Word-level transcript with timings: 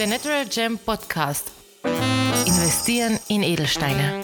Der 0.00 0.06
Natural 0.06 0.46
Gem 0.46 0.78
Podcast. 0.78 1.52
Investieren 2.46 3.20
in 3.28 3.42
Edelsteine. 3.42 4.22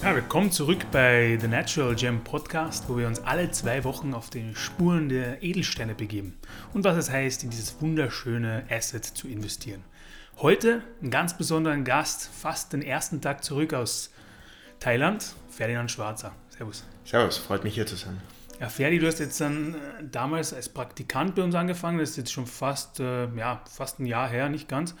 Ja, 0.00 0.14
willkommen 0.14 0.52
zurück 0.52 0.86
bei 0.92 1.36
The 1.40 1.48
Natural 1.48 1.96
Gem 1.96 2.22
Podcast, 2.22 2.84
wo 2.88 2.96
wir 2.96 3.08
uns 3.08 3.18
alle 3.18 3.50
zwei 3.50 3.82
Wochen 3.82 4.14
auf 4.14 4.30
den 4.30 4.54
Spuren 4.54 5.08
der 5.08 5.42
Edelsteine 5.42 5.96
begeben 5.96 6.38
und 6.72 6.84
was 6.84 6.96
es 6.96 7.10
heißt, 7.10 7.42
in 7.42 7.50
dieses 7.50 7.82
wunderschöne 7.82 8.62
Asset 8.70 9.04
zu 9.04 9.26
investieren. 9.26 9.82
Heute 10.36 10.84
einen 11.02 11.10
ganz 11.10 11.36
besonderen 11.36 11.82
Gast, 11.82 12.30
fast 12.40 12.72
den 12.72 12.82
ersten 12.82 13.20
Tag 13.20 13.42
zurück 13.42 13.74
aus 13.74 14.12
Thailand, 14.78 15.34
Ferdinand 15.50 15.90
Schwarzer. 15.90 16.36
Servus. 16.56 16.84
Servus, 17.04 17.36
freut 17.36 17.64
mich 17.64 17.74
hier 17.74 17.86
zu 17.88 17.96
sein. 17.96 18.20
Ja, 18.60 18.68
Ferdi, 18.68 18.98
du 18.98 19.06
hast 19.06 19.20
jetzt 19.20 19.40
dann 19.40 19.74
äh, 19.74 19.78
damals 20.10 20.52
als 20.52 20.68
Praktikant 20.68 21.36
bei 21.36 21.42
uns 21.42 21.54
angefangen, 21.54 21.98
das 21.98 22.10
ist 22.10 22.16
jetzt 22.16 22.32
schon 22.32 22.46
fast, 22.46 22.98
äh, 22.98 23.28
ja, 23.36 23.62
fast 23.70 24.00
ein 24.00 24.06
Jahr 24.06 24.28
her, 24.28 24.48
nicht 24.48 24.68
ganz, 24.68 24.96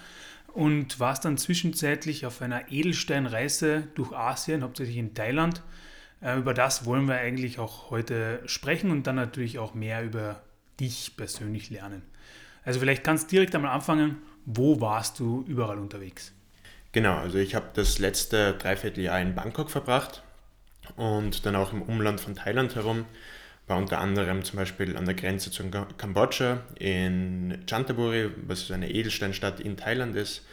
und 0.52 1.00
warst 1.00 1.24
dann 1.24 1.36
zwischenzeitlich 1.36 2.24
auf 2.24 2.40
einer 2.40 2.70
Edelsteinreise 2.70 3.88
durch 3.96 4.12
Asien, 4.12 4.62
hauptsächlich 4.62 4.96
in 4.96 5.12
Thailand. 5.12 5.62
Äh, 6.20 6.38
über 6.38 6.54
das 6.54 6.84
wollen 6.84 7.06
wir 7.06 7.16
eigentlich 7.16 7.58
auch 7.58 7.90
heute 7.90 8.42
sprechen 8.46 8.92
und 8.92 9.08
dann 9.08 9.16
natürlich 9.16 9.58
auch 9.58 9.74
mehr 9.74 10.04
über 10.04 10.40
dich 10.78 11.16
persönlich 11.16 11.68
lernen. 11.70 12.02
Also 12.64 12.78
vielleicht 12.78 13.02
kannst 13.02 13.24
du 13.24 13.36
direkt 13.36 13.56
einmal 13.56 13.72
anfangen, 13.72 14.18
wo 14.44 14.80
warst 14.80 15.18
du 15.18 15.44
überall 15.48 15.78
unterwegs? 15.78 16.32
Genau, 16.92 17.16
also 17.16 17.38
ich 17.38 17.56
habe 17.56 17.66
das 17.74 17.98
letzte 17.98 18.54
Dreivierteljahr 18.54 19.20
in 19.20 19.34
Bangkok 19.34 19.70
verbracht 19.70 20.22
und 20.96 21.44
dann 21.44 21.56
auch 21.56 21.72
im 21.72 21.82
Umland 21.82 22.20
von 22.20 22.36
Thailand 22.36 22.76
herum. 22.76 23.04
War 23.68 23.76
unter 23.76 24.00
anderem 24.00 24.42
zum 24.44 24.56
Beispiel 24.56 24.96
an 24.96 25.04
der 25.04 25.14
Grenze 25.14 25.50
zu 25.50 25.62
Kambodscha 25.70 26.62
in 26.78 27.62
Chantaburi, 27.68 28.30
was 28.46 28.70
eine 28.70 28.90
Edelsteinstadt 28.90 29.60
in 29.60 29.76
Thailand 29.76 30.16
ist. 30.16 30.44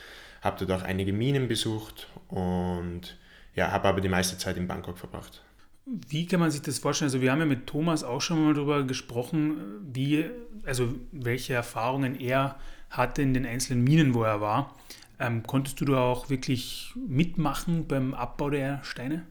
Habe 0.41 0.65
dort 0.65 0.81
auch 0.81 0.85
einige 0.85 1.13
Minen 1.13 1.47
besucht 1.47 2.09
und 2.27 3.17
ja, 3.55 3.71
habe 3.71 3.87
aber 3.87 4.01
die 4.01 4.09
meiste 4.09 4.37
Zeit 4.37 4.57
in 4.57 4.67
Bangkok 4.67 4.97
verbracht. 4.97 5.41
Wie 5.85 6.25
kann 6.25 6.39
man 6.39 6.51
sich 6.51 6.61
das 6.61 6.79
vorstellen? 6.79 7.07
Also 7.07 7.21
wir 7.21 7.31
haben 7.31 7.39
ja 7.39 7.45
mit 7.45 7.67
Thomas 7.67 8.03
auch 8.03 8.19
schon 8.19 8.43
mal 8.43 8.53
darüber 8.53 8.83
gesprochen, 8.83 9.57
wie, 9.93 10.25
also 10.65 10.95
welche 11.11 11.53
Erfahrungen 11.53 12.19
er 12.19 12.57
hatte 12.89 13.21
in 13.21 13.33
den 13.33 13.45
einzelnen 13.45 13.83
Minen, 13.83 14.13
wo 14.13 14.23
er 14.23 14.41
war. 14.41 14.75
Ähm, 15.19 15.43
konntest 15.43 15.79
du 15.79 15.85
da 15.85 15.99
auch 15.99 16.29
wirklich 16.29 16.91
mitmachen 16.95 17.87
beim 17.87 18.13
Abbau 18.13 18.49
der 18.49 18.83
Steine? 18.83 19.25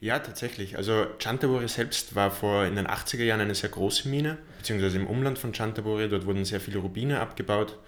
Ja, 0.00 0.18
tatsächlich. 0.18 0.78
Also 0.78 1.06
Chantaburi 1.18 1.68
selbst 1.68 2.14
war 2.14 2.30
vor 2.30 2.64
in 2.64 2.74
den 2.74 2.86
80er 2.86 3.22
Jahren 3.22 3.42
eine 3.42 3.54
sehr 3.54 3.68
große 3.68 4.08
Mine, 4.08 4.38
beziehungsweise 4.58 4.96
im 4.96 5.06
Umland 5.06 5.38
von 5.38 5.52
Chantaburi. 5.54 6.08
Dort 6.08 6.24
wurden 6.24 6.46
sehr 6.46 6.60
viele 6.60 6.78
Rubine 6.78 7.20
abgebaut. 7.20 7.78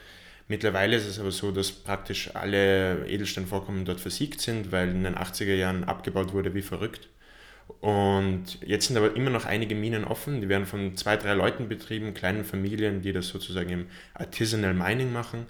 Mittlerweile 0.47 0.97
ist 0.97 1.07
es 1.07 1.19
aber 1.19 1.31
so, 1.31 1.53
dass 1.53 1.73
praktisch 1.73 2.35
alle 2.35 3.07
Edelsteinvorkommen 3.07 3.87
dort 3.87 4.01
versiegt 4.01 4.43
sind, 4.43 4.71
weil 4.73 4.91
in 4.91 5.05
den 5.05 5.15
80er 5.15 5.55
Jahren 5.55 5.85
abgebaut 5.85 6.35
wurde 6.35 6.53
wie 6.53 6.61
verrückt. 6.61 7.09
Und 7.81 8.59
jetzt 8.61 8.89
sind 8.89 8.99
aber 8.99 9.17
immer 9.17 9.31
noch 9.31 9.47
einige 9.47 9.75
Minen 9.75 10.05
offen. 10.05 10.43
Die 10.43 10.51
werden 10.51 10.67
von 10.67 10.95
zwei, 10.97 11.17
drei 11.17 11.33
Leuten 11.33 11.69
betrieben, 11.69 12.13
kleinen 12.13 12.45
Familien, 12.45 13.01
die 13.01 13.13
das 13.15 13.29
sozusagen 13.29 13.71
im 13.71 13.87
Artisanal 14.13 14.75
Mining 14.75 15.13
machen. 15.13 15.47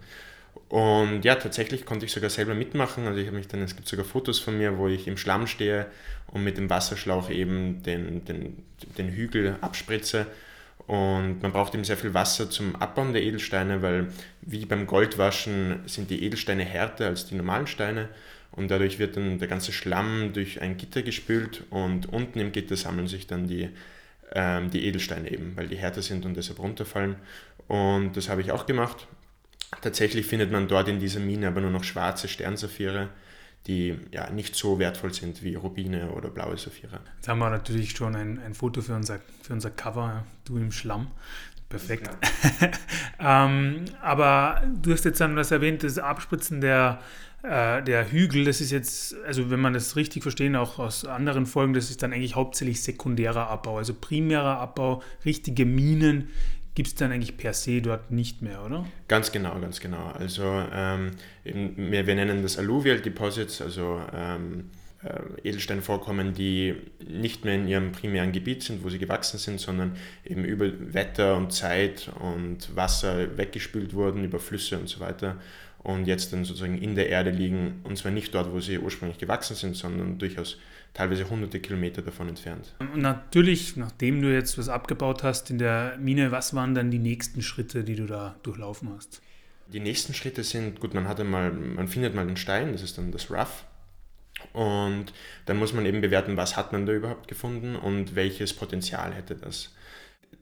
Und 0.69 1.23
ja, 1.25 1.35
tatsächlich 1.35 1.85
konnte 1.85 2.07
ich 2.07 2.13
sogar 2.13 2.31
selber 2.31 2.55
mitmachen. 2.55 3.07
Also 3.07 3.21
ich 3.21 3.27
habe 3.27 3.37
mich 3.37 3.49
dann, 3.49 3.61
es 3.61 3.77
gibt 3.77 3.89
sogar 3.89 4.07
Fotos 4.07 4.39
von 4.39 4.57
mir, 4.57 4.79
wo 4.79 4.89
ich 4.89 5.07
im 5.07 5.19
Schlamm 5.19 5.47
stehe 5.47 5.87
und 6.29 6.45
mit 6.45 6.57
dem 6.57 6.71
Wasserschlauch 6.71 7.31
eben 7.31 7.83
den, 7.83 8.25
den, 8.25 8.63
den 8.97 9.09
Hügel 9.11 9.57
abspritze. 9.61 10.27
Und 10.87 11.43
man 11.43 11.53
braucht 11.53 11.75
eben 11.75 11.85
sehr 11.85 11.97
viel 11.97 12.15
Wasser 12.15 12.51
zum 12.51 12.75
Abbauen 12.77 13.13
der 13.13 13.23
Edelsteine, 13.23 13.83
weil 13.83 14.09
wie 14.41 14.65
beim 14.65 14.87
Goldwaschen 14.87 15.81
sind 15.87 16.11
die 16.11 16.25
Edelsteine 16.25 16.65
härter 16.65 17.07
als 17.07 17.27
die 17.27 17.35
normalen 17.35 17.67
Steine. 17.67 18.09
Und 18.51 18.71
dadurch 18.71 18.99
wird 18.99 19.17
dann 19.17 19.39
der 19.39 19.49
ganze 19.49 19.73
Schlamm 19.73 20.33
durch 20.33 20.61
ein 20.61 20.77
Gitter 20.77 21.03
gespült 21.03 21.65
und 21.71 22.13
unten 22.13 22.39
im 22.39 22.53
Gitter 22.53 22.77
sammeln 22.77 23.09
sich 23.09 23.27
dann 23.27 23.47
die, 23.47 23.71
ähm, 24.35 24.71
die 24.71 24.87
Edelsteine 24.87 25.31
eben, 25.31 25.57
weil 25.57 25.69
die 25.69 25.77
härter 25.77 26.03
sind 26.03 26.27
und 26.27 26.37
deshalb 26.37 26.59
runterfallen. 26.59 27.17
Und 27.69 28.17
das 28.17 28.29
habe 28.29 28.43
ich 28.43 28.53
auch 28.53 28.67
gemacht. 28.67 29.07
Tatsächlich 29.81 30.27
findet 30.27 30.53
man 30.53 30.69
dort 30.69 30.89
in 30.89 31.01
dieser 31.01 31.21
Mine 31.21 31.49
aber 31.49 31.61
nur 31.61 31.71
noch 31.71 31.85
schwarze 31.85 32.29
Sternsaphire, 32.29 33.09
die 33.67 33.97
ja 34.11 34.31
nicht 34.31 34.55
so 34.55 34.79
wertvoll 34.79 35.15
sind 35.15 35.43
wie 35.43 35.55
Rubine 35.55 36.11
oder 36.11 36.29
blaue 36.31 36.57
Saphire. 36.59 37.01
Jetzt 37.17 37.29
haben 37.29 37.39
wir 37.39 37.51
natürlich 37.51 37.93
schon 37.93 38.15
ein, 38.17 38.41
ein 38.41 38.55
Foto 38.55 38.83
für 38.83 38.95
unser, 38.95 39.21
für 39.43 39.53
unser 39.53 39.71
Cover, 39.71 40.25
du 40.45 40.57
im 40.57 40.73
Schlamm. 40.73 41.09
Perfekt. 41.69 42.11
Ja. 43.19 43.47
ähm, 43.47 43.87
aber 44.03 44.63
du 44.83 44.93
hast 44.93 45.05
jetzt 45.05 45.21
dann 45.21 45.37
was 45.37 45.51
erwähnt, 45.51 45.83
das 45.83 45.99
Abspritzen 45.99 46.61
der, 46.61 47.01
äh, 47.43 47.83
der 47.83 48.13
Hügel, 48.13 48.45
das 48.45 48.61
ist 48.61 48.73
jetzt, 48.73 49.17
also 49.27 49.51
wenn 49.51 49.61
man 49.61 49.73
das 49.73 49.97
richtig 49.97 50.23
verstehen, 50.23 50.55
auch 50.55 50.79
aus 50.79 51.07
anderen 51.07 51.47
Folgen, 51.47 51.73
das 51.73 51.89
ist 51.89 52.03
dann 52.03 52.13
eigentlich 52.13 52.35
hauptsächlich 52.35 52.83
sekundärer 52.83 53.49
Abbau, 53.49 53.79
also 53.79 53.95
primärer 53.95 54.59
Abbau, 54.59 55.03
richtige 55.25 55.65
Minen 55.65 56.29
gibt 56.75 56.89
es 56.89 56.95
dann 56.95 57.13
eigentlich 57.13 57.37
per 57.37 57.53
se 57.53 57.83
dort 57.83 58.11
nicht 58.11 58.43
mehr, 58.43 58.65
oder? 58.65 58.87
Ganz 59.09 59.33
genau, 59.33 59.59
ganz 59.61 59.81
genau. 59.81 60.07
Also 60.13 60.45
ähm, 60.73 61.11
wir, 61.45 62.07
wir, 62.07 62.15
nennen 62.15 62.43
das 62.43 62.59
Alluvial 62.59 63.01
Deposits, 63.01 63.61
also 63.61 64.01
ähm, 64.15 64.71
äh, 65.03 65.49
Edelsteinvorkommen, 65.49 66.33
die 66.33 66.75
nicht 67.07 67.45
mehr 67.45 67.57
in 67.57 67.69
ihrem 67.69 67.93
primären 67.93 68.33
Gebiet 68.33 68.63
sind, 68.63 68.85
wo 68.85 68.89
sie 68.89 68.99
gewachsen 68.99 69.39
sind, 69.39 69.61
sondern 69.61 69.97
eben 70.25 70.45
über 70.45 70.71
Wetter 70.95 71.37
und 71.37 71.53
Zeit 71.53 72.11
und 72.21 72.75
Wasser 72.75 73.37
weggespült 73.37 73.95
wurden, 73.95 74.25
über 74.25 74.39
Flüsse 74.39 74.79
und 74.79 74.89
so 74.89 75.01
weiter 75.01 75.39
und 75.83 76.07
jetzt 76.07 76.33
dann 76.33 76.45
sozusagen 76.45 76.79
in 76.79 76.95
der 76.95 77.09
Erde 77.09 77.31
liegen 77.31 77.81
und 77.85 77.99
zwar 77.99 78.13
nicht 78.13 78.35
dort, 78.35 78.53
wo 78.53 78.61
sie 78.61 78.79
ursprünglich 78.79 79.19
gewachsen 79.19 79.57
sind, 79.57 79.77
sondern 79.77 80.19
durchaus 80.19 80.59
teilweise 80.95 81.29
hunderte 81.29 81.61
Kilometer 81.61 82.03
davon 82.03 82.29
entfernt. 82.29 82.75
Und 82.79 82.99
natürlich, 82.99 83.77
nachdem 83.77 84.23
du 84.23 84.33
jetzt 84.33 84.59
was 84.59 84.69
abgebaut 84.69 85.23
hast 85.23 85.51
in 85.51 85.59
der 85.59 85.97
Mine, 85.99 86.31
was 86.31 86.55
waren 86.55 86.75
dann 86.75 86.91
die 86.91 86.99
nächsten 86.99 87.43
Schritte, 87.43 87.85
die 87.85 87.97
du 87.97 88.07
da 88.07 88.37
durchlaufen 88.43 88.91
hast? 88.95 89.23
Die 89.73 89.81
nächsten 89.81 90.13
Schritte 90.13 90.45
sind, 90.45 90.81
gut, 90.81 90.95
man 90.95 91.09
hat 91.09 91.19
einmal, 91.19 91.51
man 91.53 91.89
findet 91.89 92.15
mal 92.15 92.27
den 92.27 92.37
Stein, 92.37 92.73
das 92.73 92.83
ist 92.83 92.99
dann 92.99 93.11
das 93.11 93.31
Rough. 93.31 93.65
Und 94.53 95.07
dann 95.47 95.57
muss 95.57 95.73
man 95.73 95.87
eben 95.87 96.01
bewerten, 96.01 96.37
was 96.37 96.57
hat 96.57 96.73
man 96.73 96.85
da 96.85 96.93
überhaupt 96.93 97.29
gefunden 97.29 97.77
und 97.77 98.15
welches 98.15 98.53
Potenzial 98.53 99.15
hätte 99.15 99.35
das. 99.35 99.75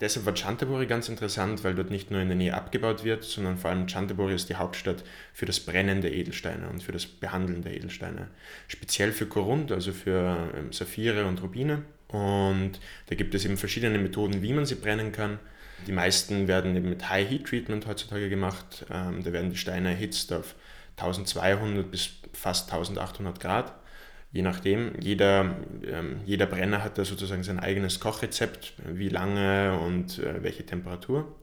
Deshalb 0.01 0.25
war 0.25 0.35
Chantaburi 0.35 0.87
ganz 0.87 1.11
interessant, 1.11 1.63
weil 1.63 1.75
dort 1.75 1.91
nicht 1.91 2.11
nur 2.11 2.21
in 2.21 2.29
der 2.29 2.37
Nähe 2.37 2.55
abgebaut 2.55 3.05
wird, 3.05 3.23
sondern 3.23 3.59
vor 3.59 3.71
allem 3.71 3.87
Chantaburi 3.87 4.35
ist 4.35 4.49
die 4.49 4.55
Hauptstadt 4.55 5.05
für 5.35 5.45
das 5.45 5.61
Brennen 5.61 6.01
der 6.01 6.15
Edelsteine 6.15 6.69
und 6.71 6.83
für 6.83 6.93
das 6.93 7.07
Behandeln 7.07 7.63
der 7.63 7.75
Edelsteine. 7.75 8.29
Speziell 8.67 9.13
für 9.13 9.27
Korund, 9.27 9.73
also 9.73 9.93
für 9.93 10.51
ähm, 10.57 10.73
Saphire 10.73 11.27
und 11.27 11.43
Rubine. 11.43 11.83
Und 12.09 12.81
da 13.09 13.15
gibt 13.15 13.35
es 13.35 13.45
eben 13.45 13.59
verschiedene 13.59 13.99
Methoden, 13.99 14.41
wie 14.43 14.55
man 14.55 14.65
sie 14.65 14.77
brennen 14.77 15.13
kann. 15.13 15.39
Die 15.87 15.93
meisten 15.93 16.49
werden 16.49 16.75
eben 16.77 16.89
mit 16.89 17.09
High 17.09 17.29
Heat 17.29 17.47
Treatment 17.47 17.87
heutzutage 17.87 18.31
gemacht. 18.31 18.87
Ähm, 18.91 19.23
da 19.23 19.33
werden 19.33 19.51
die 19.51 19.57
Steine 19.59 19.91
erhitzt 19.91 20.33
auf 20.33 20.55
1200 20.97 21.91
bis 21.91 22.11
fast 22.33 22.73
1800 22.73 23.39
Grad 23.39 23.80
je 24.33 24.43
nachdem, 24.43 24.93
jeder, 25.01 25.57
ähm, 25.87 26.21
jeder 26.25 26.47
Brenner 26.47 26.85
hat 26.85 26.99
da 26.99 27.05
sozusagen 27.05 27.43
sein 27.43 27.59
eigenes 27.59 28.01
Kochrezept, 28.01 28.75
wie 28.87 29.09
lange 29.09 29.79
und 29.79 30.19
äh, 30.19 30.43
welche 30.43 30.65
Temperatur. 30.65 31.37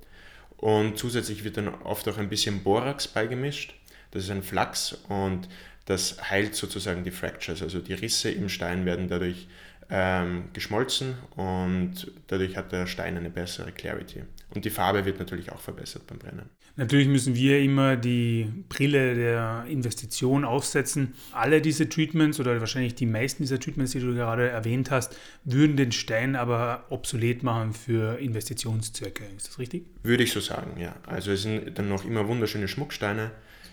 Und 0.57 0.97
zusätzlich 0.97 1.43
wird 1.43 1.57
dann 1.57 1.67
oft 1.67 2.07
auch 2.07 2.17
ein 2.17 2.29
bisschen 2.29 2.63
Borax 2.63 3.07
beigemischt. 3.07 3.75
Das 4.11 4.23
ist 4.23 4.31
ein 4.31 4.43
Flachs 4.43 4.93
und 5.09 5.47
das 5.85 6.29
heilt 6.29 6.55
sozusagen 6.55 7.03
die 7.03 7.11
Fractures, 7.11 7.61
also 7.61 7.79
die 7.79 7.93
Risse 7.93 8.29
im 8.29 8.49
Stein 8.49 8.85
werden 8.85 9.07
dadurch 9.07 9.47
ähm, 9.89 10.45
geschmolzen 10.53 11.15
und 11.35 12.11
dadurch 12.27 12.57
hat 12.57 12.71
der 12.71 12.87
Stein 12.87 13.17
eine 13.17 13.29
bessere 13.29 13.71
Clarity. 13.71 14.23
Und 14.53 14.65
die 14.65 14.69
Farbe 14.69 15.05
wird 15.05 15.19
natürlich 15.19 15.51
auch 15.51 15.59
verbessert 15.59 16.07
beim 16.07 16.19
Brennen. 16.19 16.49
Natürlich 16.77 17.07
müssen 17.07 17.33
wir 17.33 17.59
immer 17.59 17.95
die 17.95 18.47
Brille 18.69 19.15
der 19.15 19.65
Investition 19.67 20.45
aufsetzen. 20.45 21.15
Alle 21.31 21.59
diese 21.59 21.89
Treatments 21.89 22.39
oder 22.39 22.59
wahrscheinlich 22.59 22.93
die 22.93 23.07
meisten 23.07 23.41
dieser 23.41 23.59
Treatments, 23.59 23.93
die 23.93 23.99
du 23.99 24.13
gerade 24.13 24.47
erwähnt 24.47 24.91
hast, 24.91 25.17
würden 25.43 25.75
den 25.75 25.91
Stein 25.91 26.35
aber 26.35 26.85
obsolet 26.89 27.41
machen 27.41 27.73
für 27.73 28.19
Investitionszwecke. 28.19 29.23
Ist 29.35 29.47
das 29.47 29.59
richtig? 29.59 29.85
Würde 30.03 30.23
ich 30.23 30.31
so 30.31 30.39
sagen, 30.39 30.79
ja. 30.79 30.95
Also 31.07 31.31
es 31.31 31.41
sind 31.41 31.79
dann 31.79 31.89
noch 31.89 32.05
immer 32.05 32.27
wunderschöne 32.27 32.67
Schmucksteine 32.67 33.31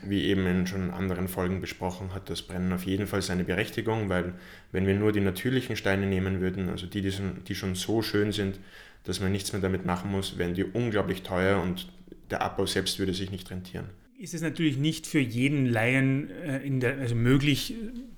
wie 0.08 0.24
eben 0.24 0.46
in 0.46 0.66
schon 0.66 0.90
anderen 0.90 1.28
Folgen 1.28 1.60
besprochen, 1.60 2.14
hat 2.14 2.30
das 2.30 2.42
Brennen 2.42 2.72
auf 2.72 2.84
jeden 2.84 3.06
Fall 3.06 3.22
seine 3.22 3.44
Berechtigung, 3.44 4.08
weil 4.08 4.34
wenn 4.72 4.86
wir 4.86 4.94
nur 4.94 5.12
die 5.12 5.20
natürlichen 5.20 5.76
Steine 5.76 6.06
nehmen 6.06 6.40
würden, 6.40 6.68
also 6.68 6.86
die, 6.86 7.00
die 7.02 7.54
schon 7.54 7.74
so 7.74 8.02
schön 8.02 8.32
sind, 8.32 8.58
dass 9.04 9.20
man 9.20 9.32
nichts 9.32 9.52
mehr 9.52 9.62
damit 9.62 9.84
machen 9.84 10.10
muss, 10.10 10.38
wären 10.38 10.54
die 10.54 10.64
unglaublich 10.64 11.22
teuer 11.22 11.60
und 11.60 11.88
der 12.30 12.42
Abbau 12.42 12.66
selbst 12.66 12.98
würde 12.98 13.14
sich 13.14 13.30
nicht 13.30 13.50
rentieren. 13.50 13.86
Ist 14.18 14.32
es 14.32 14.42
natürlich 14.42 14.78
nicht 14.78 15.06
für 15.06 15.18
jeden 15.18 15.66
Laien 15.66 16.30
äh, 16.30 16.70
der, 16.78 16.98
also 16.98 17.14
möglich, 17.14 17.74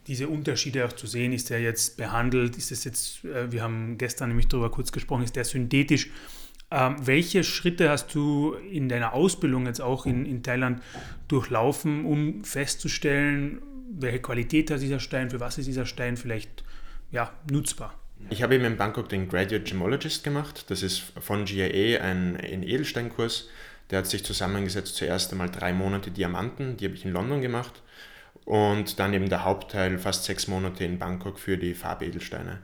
diese 0.06 0.28
Unterschiede 0.28 0.84
auch 0.86 0.92
zu 0.92 1.06
sehen. 1.06 1.32
Ist 1.32 1.50
der 1.50 1.60
jetzt 1.60 1.96
behandelt? 1.96 2.56
Ist 2.56 2.70
es 2.70 2.84
jetzt, 2.84 3.24
äh, 3.24 3.50
wir 3.50 3.62
haben 3.62 3.98
gestern 3.98 4.28
nämlich 4.28 4.46
darüber 4.46 4.70
kurz 4.70 4.92
gesprochen, 4.92 5.24
ist 5.24 5.36
der 5.36 5.44
synthetisch 5.44 6.10
Ähm, 6.70 6.96
welche 7.00 7.44
Schritte 7.44 7.90
hast 7.90 8.14
du 8.14 8.54
in 8.54 8.88
deiner 8.88 9.12
Ausbildung 9.12 9.66
jetzt 9.66 9.80
auch 9.80 10.04
in, 10.04 10.26
in 10.26 10.42
Thailand 10.42 10.82
durchlaufen, 11.28 12.04
um 12.04 12.42
festzustellen, 12.44 13.62
welche 13.90 14.20
Qualität 14.20 14.70
hat 14.70 14.80
dieser 14.80 14.98
Stein, 14.98 15.30
für 15.30 15.38
was 15.38 15.58
ist 15.58 15.66
dieser 15.66 15.86
Stein 15.86 16.16
vielleicht 16.16 16.64
ja, 17.12 17.32
nutzbar? 17.50 17.94
Ich 18.30 18.42
habe 18.42 18.56
eben 18.56 18.64
in 18.64 18.76
Bangkok 18.76 19.08
den 19.08 19.28
Graduate 19.28 19.70
Gemologist 19.70 20.24
gemacht. 20.24 20.64
Das 20.68 20.82
ist 20.82 21.12
von 21.20 21.44
GIA 21.44 22.00
ein, 22.00 22.36
ein 22.36 22.62
Edelsteinkurs. 22.62 23.48
Der 23.90 23.98
hat 23.98 24.06
sich 24.06 24.24
zusammengesetzt 24.24 24.96
zuerst 24.96 25.30
einmal 25.30 25.50
drei 25.50 25.72
Monate 25.72 26.10
Diamanten, 26.10 26.76
die 26.76 26.86
habe 26.86 26.94
ich 26.94 27.04
in 27.04 27.12
London 27.12 27.40
gemacht. 27.40 27.82
Und 28.44 28.98
dann 28.98 29.12
eben 29.12 29.28
der 29.28 29.44
Hauptteil, 29.44 29.98
fast 29.98 30.24
sechs 30.24 30.48
Monate 30.48 30.84
in 30.84 30.98
Bangkok 30.98 31.38
für 31.38 31.56
die 31.56 31.74
Farbedelsteine. 31.74 32.58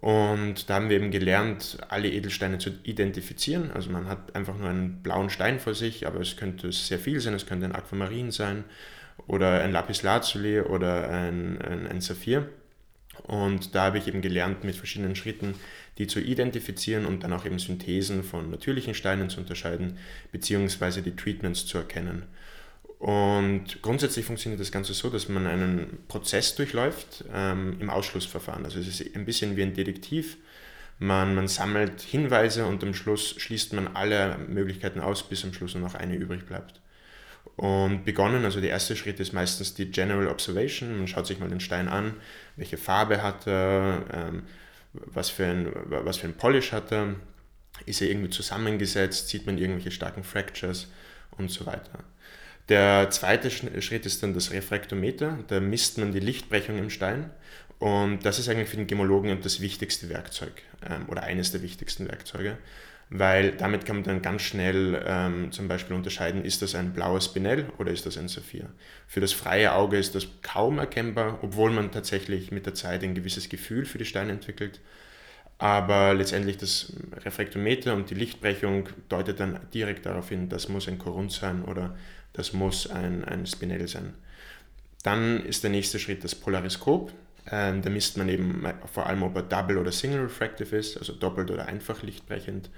Und 0.00 0.70
da 0.70 0.74
haben 0.74 0.90
wir 0.90 0.96
eben 0.96 1.10
gelernt, 1.10 1.78
alle 1.88 2.08
Edelsteine 2.08 2.58
zu 2.58 2.70
identifizieren. 2.84 3.70
Also 3.72 3.90
man 3.90 4.08
hat 4.08 4.36
einfach 4.36 4.56
nur 4.56 4.68
einen 4.68 5.02
blauen 5.02 5.28
Stein 5.28 5.58
vor 5.58 5.74
sich, 5.74 6.06
aber 6.06 6.20
es 6.20 6.36
könnte 6.36 6.70
sehr 6.70 6.98
viel 6.98 7.20
sein. 7.20 7.34
Es 7.34 7.46
könnte 7.46 7.66
ein 7.66 7.74
Aquamarin 7.74 8.30
sein 8.30 8.64
oder 9.26 9.62
ein 9.62 9.72
Lapislazuli 9.72 10.60
oder 10.60 11.10
ein, 11.10 11.60
ein, 11.60 11.86
ein 11.88 12.00
Saphir. 12.00 12.48
Und 13.24 13.74
da 13.74 13.86
habe 13.86 13.98
ich 13.98 14.06
eben 14.06 14.22
gelernt, 14.22 14.62
mit 14.62 14.76
verschiedenen 14.76 15.16
Schritten 15.16 15.54
die 15.98 16.06
zu 16.06 16.20
identifizieren 16.20 17.04
und 17.04 17.24
dann 17.24 17.32
auch 17.32 17.44
eben 17.44 17.58
Synthesen 17.58 18.22
von 18.22 18.50
natürlichen 18.50 18.94
Steinen 18.94 19.28
zu 19.28 19.40
unterscheiden, 19.40 19.98
beziehungsweise 20.30 21.02
die 21.02 21.16
Treatments 21.16 21.66
zu 21.66 21.78
erkennen. 21.78 22.22
Und 22.98 23.80
grundsätzlich 23.80 24.24
funktioniert 24.24 24.60
das 24.60 24.72
Ganze 24.72 24.92
so, 24.92 25.08
dass 25.08 25.28
man 25.28 25.46
einen 25.46 25.98
Prozess 26.08 26.56
durchläuft 26.56 27.24
ähm, 27.32 27.76
im 27.78 27.90
Ausschlussverfahren. 27.90 28.64
Also 28.64 28.80
es 28.80 28.88
ist 28.88 29.14
ein 29.14 29.24
bisschen 29.24 29.56
wie 29.56 29.62
ein 29.62 29.74
Detektiv. 29.74 30.36
Man, 30.98 31.36
man 31.36 31.46
sammelt 31.46 32.00
Hinweise 32.00 32.66
und 32.66 32.82
am 32.82 32.94
Schluss 32.94 33.36
schließt 33.38 33.72
man 33.72 33.94
alle 33.94 34.36
Möglichkeiten 34.48 34.98
aus, 34.98 35.22
bis 35.22 35.44
am 35.44 35.52
Schluss 35.52 35.74
nur 35.74 35.84
noch 35.84 35.94
eine 35.94 36.16
übrig 36.16 36.44
bleibt. 36.44 36.80
Und 37.54 38.04
begonnen, 38.04 38.44
also 38.44 38.60
der 38.60 38.70
erste 38.70 38.96
Schritt 38.96 39.20
ist 39.20 39.32
meistens 39.32 39.74
die 39.74 39.90
General 39.90 40.26
Observation. 40.26 40.98
Man 40.98 41.06
schaut 41.06 41.26
sich 41.26 41.38
mal 41.38 41.48
den 41.48 41.60
Stein 41.60 41.88
an, 41.88 42.14
welche 42.56 42.76
Farbe 42.76 43.22
hat 43.22 43.46
er, 43.46 44.04
ähm, 44.12 44.42
was, 44.92 45.30
für 45.30 45.46
ein, 45.46 45.72
was 45.86 46.16
für 46.16 46.26
ein 46.26 46.36
Polish 46.36 46.72
hat 46.72 46.90
er, 46.90 47.14
ist 47.86 48.02
er 48.02 48.08
irgendwie 48.08 48.30
zusammengesetzt, 48.30 49.28
sieht 49.28 49.46
man 49.46 49.56
irgendwelche 49.56 49.92
starken 49.92 50.24
Fractures 50.24 50.88
und 51.36 51.50
so 51.50 51.64
weiter. 51.64 52.04
Der 52.68 53.08
zweite 53.10 53.50
Schritt 53.50 54.04
ist 54.04 54.22
dann 54.22 54.34
das 54.34 54.50
Refraktometer. 54.50 55.38
Da 55.48 55.60
misst 55.60 55.98
man 55.98 56.12
die 56.12 56.20
Lichtbrechung 56.20 56.76
im 56.78 56.90
Stein. 56.90 57.30
Und 57.78 58.24
das 58.24 58.38
ist 58.38 58.48
eigentlich 58.48 58.68
für 58.68 58.76
den 58.76 58.86
Gemologen 58.86 59.40
das 59.40 59.60
wichtigste 59.60 60.08
Werkzeug 60.08 60.62
ähm, 60.88 61.08
oder 61.08 61.22
eines 61.22 61.52
der 61.52 61.62
wichtigsten 61.62 62.08
Werkzeuge, 62.08 62.58
weil 63.08 63.52
damit 63.52 63.86
kann 63.86 63.96
man 63.96 64.04
dann 64.04 64.20
ganz 64.20 64.42
schnell 64.42 65.00
ähm, 65.06 65.52
zum 65.52 65.68
Beispiel 65.68 65.94
unterscheiden, 65.94 66.44
ist 66.44 66.60
das 66.60 66.74
ein 66.74 66.92
blaues 66.92 67.32
Binell 67.32 67.66
oder 67.78 67.92
ist 67.92 68.04
das 68.04 68.18
ein 68.18 68.26
Saphir. 68.26 68.66
Für 69.06 69.20
das 69.20 69.32
freie 69.32 69.74
Auge 69.74 69.96
ist 69.96 70.16
das 70.16 70.26
kaum 70.42 70.78
erkennbar, 70.78 71.38
obwohl 71.42 71.70
man 71.70 71.92
tatsächlich 71.92 72.50
mit 72.50 72.66
der 72.66 72.74
Zeit 72.74 73.04
ein 73.04 73.14
gewisses 73.14 73.48
Gefühl 73.48 73.84
für 73.84 73.98
die 73.98 74.04
Steine 74.04 74.32
entwickelt. 74.32 74.80
Aber 75.58 76.14
letztendlich 76.14 76.56
das 76.56 76.92
Refraktometer 77.24 77.94
und 77.94 78.10
die 78.10 78.14
Lichtbrechung 78.14 78.88
deutet 79.08 79.40
dann 79.40 79.58
direkt 79.74 80.06
darauf 80.06 80.28
hin, 80.28 80.48
das 80.48 80.68
muss 80.68 80.86
ein 80.86 80.98
Korund 80.98 81.32
sein 81.32 81.64
oder 81.64 81.96
das 82.32 82.52
muss 82.52 82.88
ein, 82.88 83.24
ein 83.24 83.44
Spinell 83.46 83.88
sein. 83.88 84.14
Dann 85.02 85.44
ist 85.44 85.64
der 85.64 85.70
nächste 85.70 85.98
Schritt 85.98 86.22
das 86.22 86.36
Polariskop. 86.36 87.12
Ähm, 87.50 87.82
da 87.82 87.90
misst 87.90 88.16
man 88.16 88.28
eben 88.28 88.64
vor 88.92 89.06
allem, 89.06 89.22
ob 89.22 89.34
er 89.34 89.42
Double 89.42 89.78
oder 89.78 89.90
Single 89.90 90.22
Refractive 90.22 90.76
ist, 90.76 90.96
also 90.96 91.12
doppelt 91.14 91.50
oder 91.50 91.66
einfach 91.66 92.02
lichtbrechend. 92.02 92.70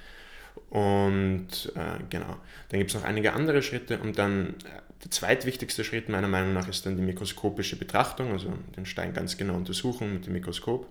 Und 0.71 1.73
äh, 1.75 2.03
genau, 2.09 2.37
dann 2.69 2.79
gibt 2.79 2.91
es 2.91 2.95
noch 2.95 3.05
einige 3.05 3.33
andere 3.33 3.63
Schritte 3.63 3.99
und 3.99 4.19
dann 4.19 4.51
äh, 4.51 4.81
der 5.03 5.11
zweitwichtigste 5.11 5.83
Schritt 5.83 6.09
meiner 6.09 6.29
Meinung 6.29 6.53
nach 6.53 6.69
ist 6.69 6.87
dann 6.87 6.97
die 6.97 7.03
mikroskopische 7.03 7.77
Betrachtung, 7.77 8.33
also 8.33 8.53
den 8.77 8.87
Stein 8.87 9.13
ganz 9.13 9.37
genau 9.37 9.55
untersuchen 9.55 10.15
mit 10.15 10.27
dem 10.27 10.35
Mikroskop. 10.35 10.87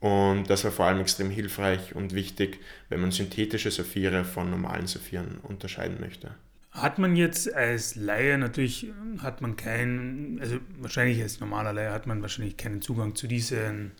Und 0.00 0.48
das 0.48 0.64
war 0.64 0.70
vor 0.70 0.86
allem 0.86 1.00
extrem 1.00 1.30
hilfreich 1.30 1.94
und 1.94 2.14
wichtig, 2.14 2.60
wenn 2.88 3.00
man 3.00 3.10
synthetische 3.10 3.70
Saphire 3.70 4.24
von 4.24 4.50
normalen 4.50 4.86
Saphiren 4.86 5.38
unterscheiden 5.42 5.98
möchte. 6.00 6.34
Hat 6.70 6.98
man 6.98 7.16
jetzt 7.16 7.52
als 7.52 7.96
Laie 7.96 8.38
natürlich, 8.38 8.86
hat 9.20 9.40
man 9.40 9.56
keinen, 9.56 10.38
also 10.40 10.58
wahrscheinlich 10.78 11.20
als 11.20 11.40
normaler 11.40 11.72
Laie 11.72 11.90
hat 11.90 12.06
man 12.06 12.22
wahrscheinlich 12.22 12.56
keinen 12.56 12.80
Zugang 12.82 13.16
zu 13.16 13.26
diesen 13.26 13.92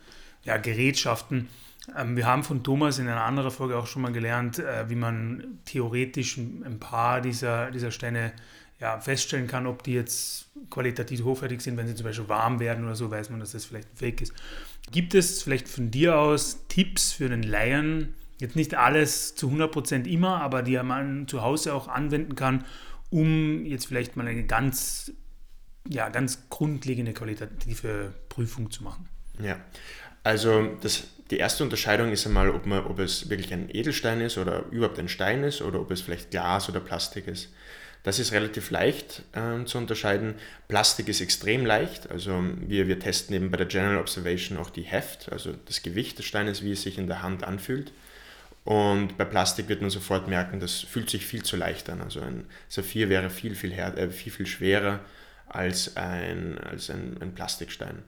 ja, 0.43 0.55
Gerätschaften. 0.55 1.49
Ähm, 1.97 2.15
wir 2.15 2.25
haben 2.25 2.43
von 2.43 2.63
Thomas 2.63 2.99
in 2.99 3.07
einer 3.07 3.23
anderen 3.23 3.51
Folge 3.51 3.77
auch 3.77 3.87
schon 3.87 4.01
mal 4.01 4.13
gelernt, 4.13 4.59
äh, 4.59 4.89
wie 4.89 4.95
man 4.95 5.59
theoretisch 5.65 6.37
ein 6.37 6.77
paar 6.79 7.19
dieser, 7.19 7.71
dieser 7.71 7.91
Steine 7.91 8.31
ja, 8.79 8.99
feststellen 8.99 9.47
kann, 9.47 9.67
ob 9.67 9.83
die 9.83 9.93
jetzt 9.93 10.49
qualitativ 10.69 11.23
hochwertig 11.23 11.61
sind, 11.61 11.75
wenn 11.75 11.87
sie 11.87 11.95
zum 11.95 12.05
Beispiel 12.05 12.29
warm 12.29 12.59
werden 12.61 12.85
oder 12.85 12.95
so, 12.95 13.11
weiß 13.11 13.29
man, 13.29 13.41
dass 13.41 13.51
das 13.51 13.65
vielleicht 13.65 13.91
ein 13.91 13.97
Fake 13.97 14.21
ist. 14.21 14.33
Gibt 14.91 15.13
es 15.13 15.43
vielleicht 15.43 15.67
von 15.67 15.91
dir 15.91 16.17
aus 16.17 16.65
Tipps 16.67 17.11
für 17.11 17.29
den 17.29 17.43
Laien, 17.43 18.15
Jetzt 18.39 18.55
nicht 18.55 18.75
alles 18.75 19.35
zu 19.35 19.49
100% 19.49 20.07
immer, 20.07 20.41
aber 20.41 20.63
die 20.63 20.81
man 20.81 21.27
zu 21.27 21.41
Hause 21.41 21.73
auch 21.73 21.89
anwenden 21.89 22.35
kann, 22.35 22.63
um 23.09 23.65
jetzt 23.65 23.85
vielleicht 23.85 24.15
mal 24.15 24.27
eine 24.27 24.45
ganz, 24.45 25.11
ja, 25.87 26.07
ganz 26.07 26.49
grundlegende 26.49 27.13
qualitative 27.13 28.13
Prüfung 28.29 28.71
zu 28.71 28.83
machen. 28.83 29.09
Ja, 29.41 29.59
also 30.23 30.77
das, 30.81 31.07
die 31.31 31.37
erste 31.37 31.65
Unterscheidung 31.65 32.11
ist 32.11 32.25
einmal, 32.25 32.49
ob, 32.49 32.65
man, 32.65 32.85
ob 32.85 32.99
es 32.99 33.29
wirklich 33.29 33.51
ein 33.53 33.69
Edelstein 33.69 34.21
ist 34.21 34.37
oder 34.37 34.65
überhaupt 34.71 34.99
ein 34.99 35.09
Stein 35.09 35.43
ist 35.43 35.61
oder 35.61 35.81
ob 35.81 35.91
es 35.91 35.99
vielleicht 35.99 36.31
Glas 36.31 36.69
oder 36.69 36.79
Plastik 36.79 37.27
ist. 37.27 37.49
Das 38.03 38.17
ist 38.17 38.31
relativ 38.31 38.71
leicht 38.71 39.23
äh, 39.33 39.65
zu 39.65 39.77
unterscheiden. 39.77 40.35
Plastik 40.67 41.09
ist 41.09 41.21
extrem 41.21 41.65
leicht. 41.65 42.09
Also 42.09 42.43
wir, 42.59 42.87
wir 42.87 42.99
testen 42.99 43.35
eben 43.35 43.51
bei 43.51 43.57
der 43.57 43.65
General 43.65 43.97
Observation 43.97 44.57
auch 44.57 44.69
die 44.69 44.83
Heft, 44.83 45.31
also 45.31 45.53
das 45.65 45.83
Gewicht 45.83 46.17
des 46.17 46.25
Steines, 46.25 46.63
wie 46.63 46.71
es 46.71 46.81
sich 46.81 46.97
in 46.97 47.07
der 47.07 47.21
Hand 47.21 47.43
anfühlt. 47.43 47.91
Und 48.63 49.17
bei 49.17 49.25
Plastik 49.25 49.67
wird 49.67 49.81
man 49.81 49.89
sofort 49.89 50.27
merken, 50.27 50.59
das 50.59 50.79
fühlt 50.79 51.09
sich 51.09 51.25
viel 51.25 51.43
zu 51.43 51.57
leicht 51.57 51.89
an. 51.89 52.01
Also 52.01 52.21
ein 52.21 52.45
Saphir 52.67 53.09
wäre 53.09 53.29
viel, 53.29 53.55
viel, 53.55 53.71
äh, 53.73 54.09
viel, 54.09 54.31
viel 54.31 54.45
schwerer 54.45 55.01
als 55.47 55.97
ein, 55.97 56.57
als 56.59 56.89
ein, 56.89 57.17
ein 57.19 57.33
Plastikstein. 57.33 58.03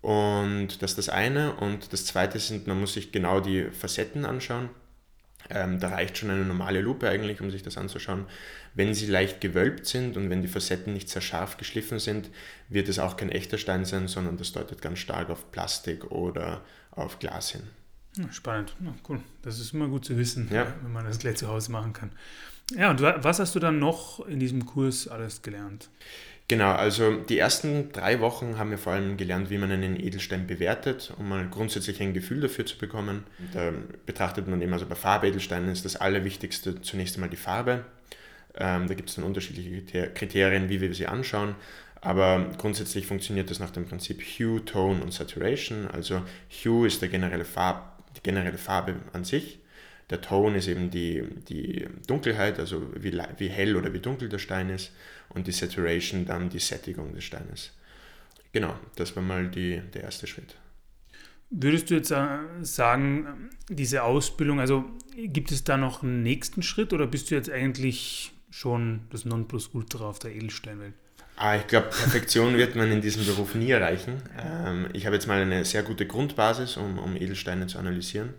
Und 0.00 0.80
das 0.80 0.92
ist 0.92 0.98
das 0.98 1.08
eine. 1.08 1.54
Und 1.56 1.92
das 1.92 2.06
zweite 2.06 2.38
sind, 2.38 2.66
man 2.66 2.80
muss 2.80 2.94
sich 2.94 3.12
genau 3.12 3.40
die 3.40 3.64
Facetten 3.64 4.24
anschauen. 4.24 4.70
Ähm, 5.50 5.80
da 5.80 5.88
reicht 5.90 6.18
schon 6.18 6.30
eine 6.30 6.44
normale 6.44 6.80
Lupe 6.80 7.08
eigentlich, 7.08 7.40
um 7.40 7.50
sich 7.50 7.62
das 7.62 7.76
anzuschauen. 7.76 8.26
Wenn 8.74 8.94
sie 8.94 9.06
leicht 9.06 9.40
gewölbt 9.40 9.86
sind 9.86 10.16
und 10.16 10.30
wenn 10.30 10.42
die 10.42 10.48
Facetten 10.48 10.92
nicht 10.92 11.08
sehr 11.08 11.22
scharf 11.22 11.56
geschliffen 11.56 11.98
sind, 11.98 12.30
wird 12.68 12.88
es 12.88 12.98
auch 12.98 13.16
kein 13.16 13.30
echter 13.30 13.58
Stein 13.58 13.84
sein, 13.84 14.08
sondern 14.08 14.36
das 14.36 14.52
deutet 14.52 14.80
ganz 14.80 15.00
stark 15.00 15.30
auf 15.30 15.50
Plastik 15.50 16.10
oder 16.10 16.62
auf 16.92 17.18
Glas 17.18 17.50
hin. 17.50 17.62
Spannend, 18.32 18.74
ja, 18.84 18.92
cool. 19.08 19.20
Das 19.42 19.60
ist 19.60 19.72
immer 19.72 19.88
gut 19.88 20.04
zu 20.04 20.16
wissen, 20.16 20.48
ja. 20.52 20.74
wenn 20.82 20.92
man 20.92 21.04
das 21.04 21.18
gleich 21.18 21.36
zu 21.36 21.48
Hause 21.48 21.70
machen 21.70 21.92
kann. 21.92 22.10
Ja, 22.76 22.90
und 22.90 23.00
was 23.00 23.40
hast 23.40 23.54
du 23.54 23.58
dann 23.60 23.78
noch 23.78 24.26
in 24.26 24.38
diesem 24.38 24.66
Kurs 24.66 25.08
alles 25.08 25.42
gelernt? 25.42 25.88
Genau, 26.50 26.72
also 26.72 27.14
die 27.14 27.38
ersten 27.38 27.92
drei 27.92 28.18
Wochen 28.18 28.58
haben 28.58 28.72
wir 28.72 28.78
vor 28.78 28.94
allem 28.94 29.16
gelernt, 29.16 29.50
wie 29.50 29.58
man 29.58 29.70
einen 29.70 29.94
Edelstein 29.94 30.48
bewertet, 30.48 31.14
um 31.16 31.28
mal 31.28 31.46
grundsätzlich 31.48 32.02
ein 32.02 32.12
Gefühl 32.12 32.40
dafür 32.40 32.66
zu 32.66 32.76
bekommen. 32.76 33.22
Da 33.54 33.72
betrachtet 34.04 34.48
man 34.48 34.60
eben, 34.60 34.72
also 34.72 34.84
bei 34.84 34.96
Farbedelsteinen 34.96 35.70
ist 35.70 35.84
das 35.84 35.94
Allerwichtigste 35.94 36.82
zunächst 36.82 37.14
einmal 37.14 37.30
die 37.30 37.36
Farbe. 37.36 37.84
Ähm, 38.56 38.88
da 38.88 38.94
gibt 38.94 39.10
es 39.10 39.14
dann 39.14 39.24
unterschiedliche 39.26 40.08
Kriterien, 40.10 40.68
wie 40.68 40.80
wir 40.80 40.92
sie 40.92 41.06
anschauen. 41.06 41.54
Aber 42.00 42.50
grundsätzlich 42.58 43.06
funktioniert 43.06 43.48
das 43.48 43.60
nach 43.60 43.70
dem 43.70 43.86
Prinzip 43.86 44.20
Hue, 44.20 44.64
Tone 44.64 45.04
und 45.04 45.12
Saturation. 45.12 45.86
Also 45.86 46.22
Hue 46.64 46.88
ist 46.88 47.00
der 47.00 47.10
generelle 47.10 47.44
Farb, 47.44 48.02
die 48.16 48.24
generelle 48.24 48.58
Farbe 48.58 48.96
an 49.12 49.22
sich. 49.22 49.59
Der 50.10 50.20
Ton 50.20 50.56
ist 50.56 50.66
eben 50.66 50.90
die, 50.90 51.24
die 51.48 51.86
Dunkelheit, 52.06 52.58
also 52.58 52.82
wie, 52.96 53.12
wie 53.38 53.48
hell 53.48 53.76
oder 53.76 53.92
wie 53.92 54.00
dunkel 54.00 54.28
der 54.28 54.38
Stein 54.38 54.68
ist. 54.68 54.92
Und 55.28 55.46
die 55.46 55.52
Saturation 55.52 56.26
dann 56.26 56.50
die 56.50 56.58
Sättigung 56.58 57.14
des 57.14 57.24
Steines. 57.24 57.72
Genau, 58.52 58.74
das 58.96 59.14
war 59.14 59.22
mal 59.22 59.48
die, 59.48 59.80
der 59.94 60.02
erste 60.02 60.26
Schritt. 60.26 60.56
Würdest 61.50 61.90
du 61.90 61.94
jetzt 61.94 62.10
äh, 62.10 62.38
sagen, 62.62 63.50
diese 63.68 64.02
Ausbildung, 64.02 64.60
also 64.60 64.84
gibt 65.16 65.52
es 65.52 65.64
da 65.64 65.76
noch 65.76 66.02
einen 66.02 66.22
nächsten 66.22 66.62
Schritt 66.62 66.92
oder 66.92 67.06
bist 67.06 67.30
du 67.30 67.34
jetzt 67.34 67.50
eigentlich 67.50 68.32
schon 68.50 69.00
das 69.10 69.24
Nonplusultra 69.24 70.04
auf 70.04 70.18
der 70.18 70.34
Edelsteinwelt? 70.34 70.94
Ah, 71.36 71.56
ich 71.56 71.66
glaube, 71.66 71.86
Perfektion 71.86 72.56
wird 72.56 72.76
man 72.76 72.92
in 72.92 73.00
diesem 73.00 73.24
Beruf 73.24 73.54
nie 73.54 73.70
erreichen. 73.70 74.22
Ähm, 74.38 74.88
ich 74.92 75.06
habe 75.06 75.16
jetzt 75.16 75.26
mal 75.26 75.40
eine 75.40 75.64
sehr 75.64 75.82
gute 75.82 76.06
Grundbasis, 76.06 76.76
um, 76.76 76.98
um 76.98 77.16
Edelsteine 77.16 77.66
zu 77.66 77.78
analysieren. 77.78 78.34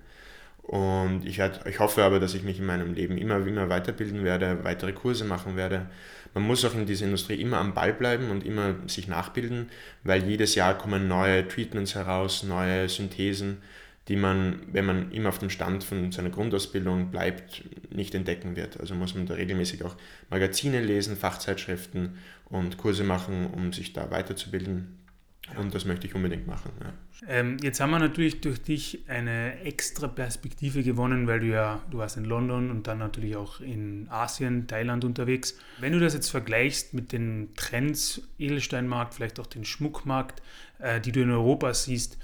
Und 0.64 1.26
ich, 1.26 1.38
werd, 1.38 1.66
ich 1.66 1.80
hoffe 1.80 2.04
aber, 2.04 2.20
dass 2.20 2.34
ich 2.34 2.44
mich 2.44 2.60
in 2.60 2.66
meinem 2.66 2.94
Leben 2.94 3.18
immer, 3.18 3.46
immer 3.46 3.70
weiterbilden 3.70 4.24
werde, 4.24 4.64
weitere 4.64 4.94
Kurse 4.94 5.26
machen 5.26 5.56
werde. 5.56 5.88
Man 6.34 6.44
muss 6.44 6.64
auch 6.64 6.74
in 6.74 6.86
dieser 6.86 7.06
Industrie 7.06 7.42
immer 7.42 7.58
am 7.58 7.74
Ball 7.74 7.94
bleiben 7.94 8.30
und 8.30 8.46
immer 8.46 8.76
sich 8.88 9.08
nachbilden, 9.08 9.70
weil 10.04 10.24
jedes 10.24 10.56
Jahr 10.56 10.78
kommen 10.78 11.08
neue 11.08 11.48
Treatments 11.48 11.96
heraus, 11.96 12.44
neue 12.44 12.88
Synthesen, 12.88 13.58
die 14.08 14.16
man, 14.16 14.62
wenn 14.72 14.86
man 14.86 15.12
immer 15.12 15.30
auf 15.30 15.40
dem 15.40 15.50
Stand 15.50 15.84
von 15.84 16.12
seiner 16.12 16.30
Grundausbildung 16.30 17.12
bleibt, 17.12 17.64
nicht 17.94 18.16
entdecken 18.16 18.56
wird. 18.56 18.80
Also 18.80 18.96
muss 18.96 19.14
man 19.14 19.26
da 19.26 19.34
regelmäßig 19.34 19.84
auch 19.84 19.96
Magazine 20.30 20.82
lesen, 20.82 21.18
Fachzeitschriften 21.18 22.18
und 22.46 22.78
Kurse 22.78 23.04
machen, 23.04 23.48
um 23.48 23.74
sich 23.74 23.94
da 23.94 24.10
weiterzubilden. 24.10 25.01
Und 25.58 25.74
das 25.74 25.86
möchte 25.86 26.08
ich 26.08 26.16
unbedingt 26.16 26.48
machen. 26.48 26.72
Ja. 26.82 26.94
Ähm, 27.28 27.58
jetzt 27.62 27.80
haben 27.80 27.92
wir 27.92 28.00
natürlich 28.00 28.42
durch 28.42 28.62
dich 28.62 29.04
eine 29.08 29.60
extra 29.62 30.08
Perspektive 30.08 30.84
gewonnen, 30.84 31.28
weil 31.28 31.40
du 31.42 31.48
ja, 31.48 31.82
du 31.92 32.00
warst 32.00 32.18
in 32.18 32.26
London 32.26 32.72
und 32.72 32.88
dann 32.88 33.00
natürlich 33.00 33.36
auch 33.36 33.60
in 33.60 34.08
Asien, 34.10 34.68
Thailand 34.68 35.04
unterwegs. 35.04 35.58
Wenn 35.80 35.94
du 35.94 36.00
das 36.00 36.14
jetzt 36.14 36.30
vergleichst 36.30 36.94
mit 36.94 37.12
den 37.12 37.50
Trends, 37.56 38.22
Edelsteinmarkt, 38.40 39.14
vielleicht 39.14 39.40
auch 39.40 39.48
den 39.48 39.66
Schmuckmarkt, 39.66 40.42
äh, 40.80 41.00
die 41.02 41.12
du 41.12 41.22
in 41.22 41.32
Europa 41.32 41.74
siehst, 41.74 42.18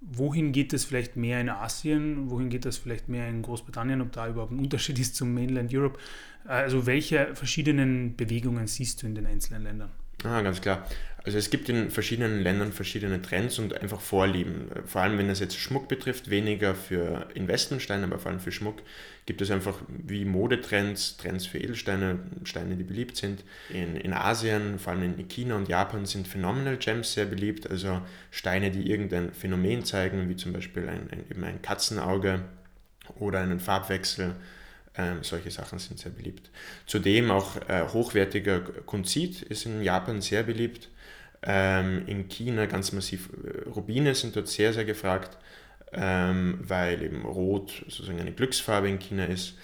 wohin 0.00 0.52
geht 0.52 0.72
es 0.72 0.84
vielleicht 0.84 1.16
mehr 1.16 1.40
in 1.40 1.48
Asien, 1.48 2.30
wohin 2.30 2.50
geht 2.50 2.64
das 2.64 2.76
vielleicht 2.76 3.08
mehr 3.08 3.28
in 3.28 3.42
Großbritannien, 3.42 4.00
ob 4.00 4.12
da 4.12 4.28
überhaupt 4.28 4.52
ein 4.52 4.58
Unterschied 4.58 4.98
ist 4.98 5.16
zum 5.16 5.34
Mainland 5.34 5.72
Europe? 5.74 5.98
Äh, 6.46 6.50
also 6.50 6.86
welche 6.86 7.34
verschiedenen 7.34 8.16
Bewegungen 8.16 8.66
siehst 8.66 9.02
du 9.02 9.06
in 9.06 9.14
den 9.14 9.26
einzelnen 9.26 9.62
Ländern? 9.62 9.90
Ah, 10.24 10.40
ganz 10.42 10.60
klar. 10.60 10.86
Also 11.24 11.38
es 11.38 11.50
gibt 11.50 11.68
in 11.68 11.90
verschiedenen 11.90 12.40
Ländern 12.40 12.72
verschiedene 12.72 13.20
Trends 13.20 13.58
und 13.58 13.80
einfach 13.82 14.00
Vorlieben. 14.00 14.70
Vor 14.84 15.02
allem 15.02 15.18
wenn 15.18 15.28
es 15.28 15.40
jetzt 15.40 15.58
Schmuck 15.58 15.88
betrifft, 15.88 16.30
weniger 16.30 16.76
für 16.76 17.26
Investmentsteine, 17.34 18.04
aber 18.04 18.20
vor 18.20 18.30
allem 18.30 18.38
für 18.38 18.52
Schmuck 18.52 18.80
gibt 19.26 19.40
es 19.40 19.50
einfach 19.50 19.80
wie 19.88 20.24
Modetrends, 20.24 21.16
Trends 21.16 21.44
für 21.44 21.58
Edelsteine, 21.58 22.20
Steine, 22.44 22.76
die 22.76 22.84
beliebt 22.84 23.16
sind. 23.16 23.42
In, 23.70 23.96
in 23.96 24.12
Asien, 24.12 24.78
vor 24.78 24.92
allem 24.92 25.18
in 25.18 25.26
China 25.26 25.56
und 25.56 25.68
Japan 25.68 26.06
sind 26.06 26.28
Phenomenal 26.28 26.76
Gems 26.76 27.14
sehr 27.14 27.26
beliebt, 27.26 27.68
also 27.68 28.00
Steine, 28.30 28.70
die 28.70 28.88
irgendein 28.88 29.32
Phänomen 29.32 29.84
zeigen, 29.84 30.28
wie 30.28 30.36
zum 30.36 30.52
Beispiel 30.52 30.88
ein, 30.88 31.10
ein, 31.10 31.24
eben 31.28 31.42
ein 31.42 31.60
Katzenauge 31.60 32.44
oder 33.18 33.40
einen 33.40 33.58
Farbwechsel. 33.58 34.36
Ähm, 34.98 35.22
solche 35.22 35.50
Sachen 35.50 35.78
sind 35.78 35.98
sehr 35.98 36.12
beliebt. 36.12 36.50
Zudem 36.86 37.30
auch 37.30 37.56
äh, 37.68 37.86
hochwertiger 37.92 38.60
Kunzit 38.60 39.42
ist 39.42 39.66
in 39.66 39.82
Japan 39.82 40.20
sehr 40.20 40.42
beliebt. 40.42 40.88
Ähm, 41.42 42.04
in 42.06 42.28
China 42.28 42.66
ganz 42.66 42.92
massiv 42.92 43.28
äh, 43.44 43.68
Rubine 43.68 44.14
sind 44.14 44.36
dort 44.36 44.48
sehr, 44.48 44.72
sehr 44.72 44.84
gefragt, 44.84 45.36
ähm, 45.92 46.60
weil 46.62 47.02
eben 47.02 47.24
Rot 47.24 47.84
sozusagen 47.88 48.20
eine 48.20 48.32
Glücksfarbe 48.32 48.88
in 48.88 48.98
China 48.98 49.26
ist. 49.26 49.54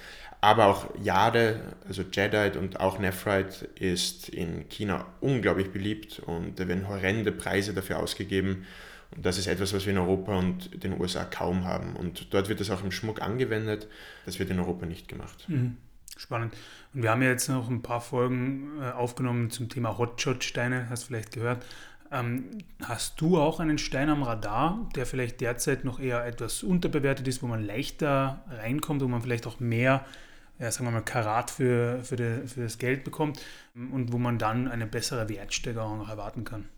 Aber 0.40 0.66
auch 0.66 0.90
Jade, 1.00 1.60
also 1.86 2.02
Jadeite 2.12 2.58
und 2.58 2.80
auch 2.80 2.98
Nephrite 2.98 3.64
ist 3.76 4.28
in 4.28 4.68
China 4.68 5.06
unglaublich 5.20 5.70
beliebt 5.70 6.18
und 6.18 6.58
da 6.58 6.66
werden 6.66 6.88
horrende 6.88 7.30
Preise 7.30 7.72
dafür 7.74 8.00
ausgegeben. 8.00 8.66
Und 9.14 9.26
das 9.26 9.38
ist 9.38 9.46
etwas, 9.46 9.72
was 9.72 9.84
wir 9.84 9.92
in 9.92 9.98
Europa 9.98 10.36
und 10.36 10.82
den 10.82 10.98
USA 10.98 11.24
kaum 11.24 11.64
haben. 11.64 11.96
Und 11.96 12.32
dort 12.32 12.48
wird 12.48 12.60
das 12.60 12.70
auch 12.70 12.82
im 12.82 12.92
Schmuck 12.92 13.20
angewendet. 13.20 13.88
Das 14.24 14.38
wird 14.38 14.50
in 14.50 14.58
Europa 14.58 14.86
nicht 14.86 15.08
gemacht. 15.08 15.44
Mhm. 15.48 15.76
Spannend. 16.16 16.54
Und 16.92 17.02
wir 17.02 17.10
haben 17.10 17.22
ja 17.22 17.30
jetzt 17.30 17.48
noch 17.48 17.70
ein 17.70 17.82
paar 17.82 18.00
Folgen 18.00 18.80
äh, 18.80 18.90
aufgenommen 18.90 19.50
zum 19.50 19.68
Thema 19.68 19.96
Hotshot-Steine, 19.96 20.88
hast 20.90 21.04
du 21.04 21.06
vielleicht 21.08 21.32
gehört. 21.32 21.64
Ähm, 22.10 22.50
hast 22.82 23.20
du 23.20 23.38
auch 23.38 23.60
einen 23.60 23.78
Stein 23.78 24.10
am 24.10 24.22
Radar, 24.22 24.88
der 24.94 25.06
vielleicht 25.06 25.40
derzeit 25.40 25.84
noch 25.84 25.98
eher 25.98 26.24
etwas 26.26 26.62
unterbewertet 26.62 27.26
ist, 27.26 27.42
wo 27.42 27.46
man 27.46 27.64
leichter 27.64 28.44
reinkommt, 28.50 29.00
wo 29.02 29.08
man 29.08 29.22
vielleicht 29.22 29.46
auch 29.46 29.60
mehr, 29.60 30.04
ja, 30.58 30.70
sagen 30.70 30.86
wir 30.86 30.92
mal, 30.92 31.00
Karat 31.00 31.50
für, 31.50 32.04
für, 32.04 32.16
de, 32.16 32.46
für 32.46 32.60
das 32.60 32.76
Geld 32.76 33.04
bekommt 33.04 33.40
und 33.74 34.12
wo 34.12 34.18
man 34.18 34.38
dann 34.38 34.68
eine 34.68 34.86
bessere 34.86 35.30
Wertsteigerung 35.30 36.06
erwarten 36.06 36.44
kann? 36.44 36.68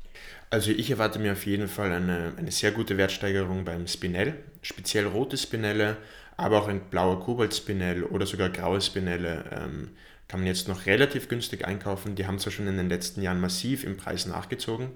Also 0.51 0.71
ich 0.71 0.91
erwarte 0.91 1.19
mir 1.19 1.33
auf 1.33 1.47
jeden 1.47 1.69
Fall 1.69 1.93
eine, 1.93 2.33
eine 2.37 2.51
sehr 2.51 2.71
gute 2.71 2.97
Wertsteigerung 2.97 3.65
beim 3.65 3.87
Spinell, 3.87 4.35
speziell 4.63 5.07
rote 5.07 5.37
Spinelle 5.37 5.97
aber 6.37 6.59
auch 6.59 6.69
ein 6.69 6.81
blauer 6.91 7.21
Kobaltspinell 7.21 8.05
oder 8.05 8.27
sogar 8.27 8.51
graue 8.51 8.81
Spinelle 8.81 9.45
ähm, 9.53 9.91
kann 10.29 10.41
man 10.41 10.47
jetzt 10.47 10.69
noch 10.69 10.87
relativ 10.87 11.29
günstig 11.29 11.65
einkaufen. 11.67 12.17
Die 12.17 12.27
haben 12.27 12.39
zwar 12.39 12.53
schon 12.53 12.67
in 12.67 12.77
den 12.77 12.89
letzten 12.89 13.23
Jahren 13.23 13.41
massiv 13.41 13.85
im 13.85 13.97
Preis 13.97 14.27
nachgezogen 14.27 14.89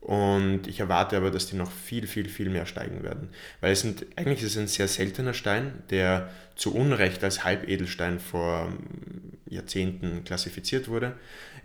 und 0.00 0.66
ich 0.66 0.80
erwarte 0.80 1.16
aber, 1.16 1.30
dass 1.30 1.46
die 1.46 1.56
noch 1.56 1.70
viel, 1.70 2.06
viel, 2.06 2.28
viel 2.28 2.48
mehr 2.48 2.66
steigen 2.66 3.02
werden. 3.02 3.28
Weil 3.60 3.72
es 3.72 3.80
sind, 3.80 4.06
eigentlich 4.16 4.42
ist 4.42 4.52
es 4.52 4.58
ein 4.58 4.66
sehr 4.66 4.88
seltener 4.88 5.34
Stein, 5.34 5.82
der 5.90 6.30
zu 6.56 6.74
Unrecht 6.74 7.22
als 7.22 7.44
Halbedelstein 7.44 8.18
vor 8.18 8.68
ähm, 8.68 9.38
Jahrzehnten 9.46 10.24
klassifiziert 10.24 10.88
wurde. 10.88 11.14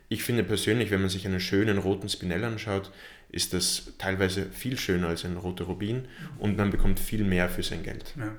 Ich 0.09 0.23
finde 0.23 0.43
persönlich, 0.43 0.91
wenn 0.91 1.01
man 1.01 1.09
sich 1.09 1.25
einen 1.25 1.39
schönen 1.39 1.77
roten 1.77 2.09
Spinell 2.09 2.43
anschaut, 2.43 2.91
ist 3.29 3.53
das 3.53 3.93
teilweise 3.97 4.45
viel 4.45 4.77
schöner 4.77 5.09
als 5.09 5.25
ein 5.25 5.35
roter 5.37 5.65
Rubin 5.65 6.07
und 6.39 6.57
man 6.57 6.69
bekommt 6.69 6.99
viel 6.99 7.23
mehr 7.23 7.49
für 7.49 7.63
sein 7.63 7.83
Geld. 7.83 8.13
Ja. 8.17 8.35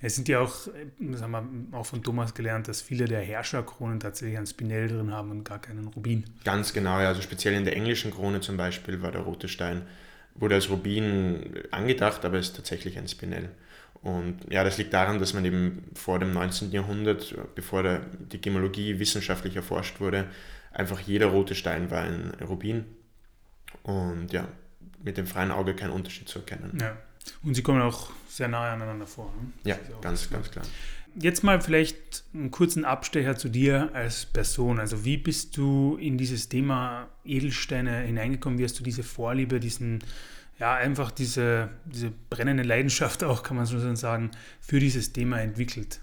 Es 0.00 0.16
sind 0.16 0.28
ja 0.28 0.40
auch, 0.40 0.68
das 0.98 1.22
haben 1.22 1.70
wir 1.70 1.78
auch 1.78 1.86
von 1.86 2.02
Thomas 2.02 2.34
gelernt, 2.34 2.68
dass 2.68 2.82
viele 2.82 3.06
der 3.06 3.22
Herrscherkronen 3.22 4.00
tatsächlich 4.00 4.36
ein 4.36 4.46
Spinell 4.46 4.88
drin 4.88 5.12
haben 5.12 5.30
und 5.30 5.44
gar 5.44 5.60
keinen 5.60 5.86
Rubin. 5.86 6.24
Ganz 6.44 6.74
genau, 6.74 7.00
ja. 7.00 7.08
Also 7.08 7.22
speziell 7.22 7.54
in 7.54 7.64
der 7.64 7.74
englischen 7.74 8.10
Krone 8.10 8.40
zum 8.40 8.58
Beispiel 8.58 9.00
war 9.00 9.12
der 9.12 9.22
rote 9.22 9.48
Stein, 9.48 9.82
wurde 10.34 10.56
als 10.56 10.68
Rubin 10.68 11.54
angedacht, 11.70 12.24
aber 12.26 12.38
ist 12.38 12.54
tatsächlich 12.54 12.98
ein 12.98 13.08
Spinell. 13.08 13.48
Und 14.02 14.40
ja, 14.50 14.62
das 14.62 14.76
liegt 14.76 14.92
daran, 14.92 15.18
dass 15.18 15.32
man 15.32 15.42
eben 15.46 15.84
vor 15.94 16.18
dem 16.18 16.34
19. 16.34 16.70
Jahrhundert, 16.72 17.34
bevor 17.54 17.82
der, 17.82 18.00
die 18.30 18.42
Gemologie 18.42 18.98
wissenschaftlich 18.98 19.56
erforscht 19.56 20.00
wurde, 20.00 20.26
einfach 20.74 21.00
jeder 21.00 21.26
rote 21.26 21.54
Stein 21.54 21.90
war 21.90 22.02
ein 22.02 22.32
Rubin. 22.46 22.84
Und 23.82 24.32
ja, 24.32 24.46
mit 25.02 25.16
dem 25.16 25.26
freien 25.26 25.50
Auge 25.50 25.74
kein 25.74 25.90
Unterschied 25.90 26.28
zu 26.28 26.40
erkennen. 26.40 26.78
Ja. 26.80 26.96
Und 27.42 27.54
sie 27.54 27.62
kommen 27.62 27.80
auch 27.80 28.10
sehr 28.28 28.48
nahe 28.48 28.70
aneinander 28.70 29.06
vor. 29.06 29.32
Ne? 29.40 29.70
Ja, 29.70 29.76
ganz, 30.00 30.28
ganz 30.30 30.50
klar. 30.50 30.64
Jetzt 31.16 31.44
mal 31.44 31.60
vielleicht 31.60 32.24
einen 32.34 32.50
kurzen 32.50 32.84
Abstecher 32.84 33.36
zu 33.36 33.48
dir 33.48 33.90
als 33.94 34.26
Person. 34.26 34.80
Also 34.80 35.04
wie 35.04 35.16
bist 35.16 35.56
du 35.56 35.96
in 36.00 36.18
dieses 36.18 36.48
Thema 36.48 37.08
Edelsteine 37.24 38.00
hineingekommen? 38.00 38.58
Wie 38.58 38.64
hast 38.64 38.78
du 38.80 38.82
diese 38.82 39.04
Vorliebe, 39.04 39.60
diesen, 39.60 40.02
ja, 40.58 40.74
einfach 40.74 41.12
diese, 41.12 41.70
diese 41.84 42.10
brennende 42.30 42.64
Leidenschaft 42.64 43.22
auch, 43.22 43.44
kann 43.44 43.56
man 43.56 43.66
so 43.66 43.94
sagen, 43.94 44.32
für 44.60 44.80
dieses 44.80 45.12
Thema 45.12 45.40
entwickelt? 45.40 46.00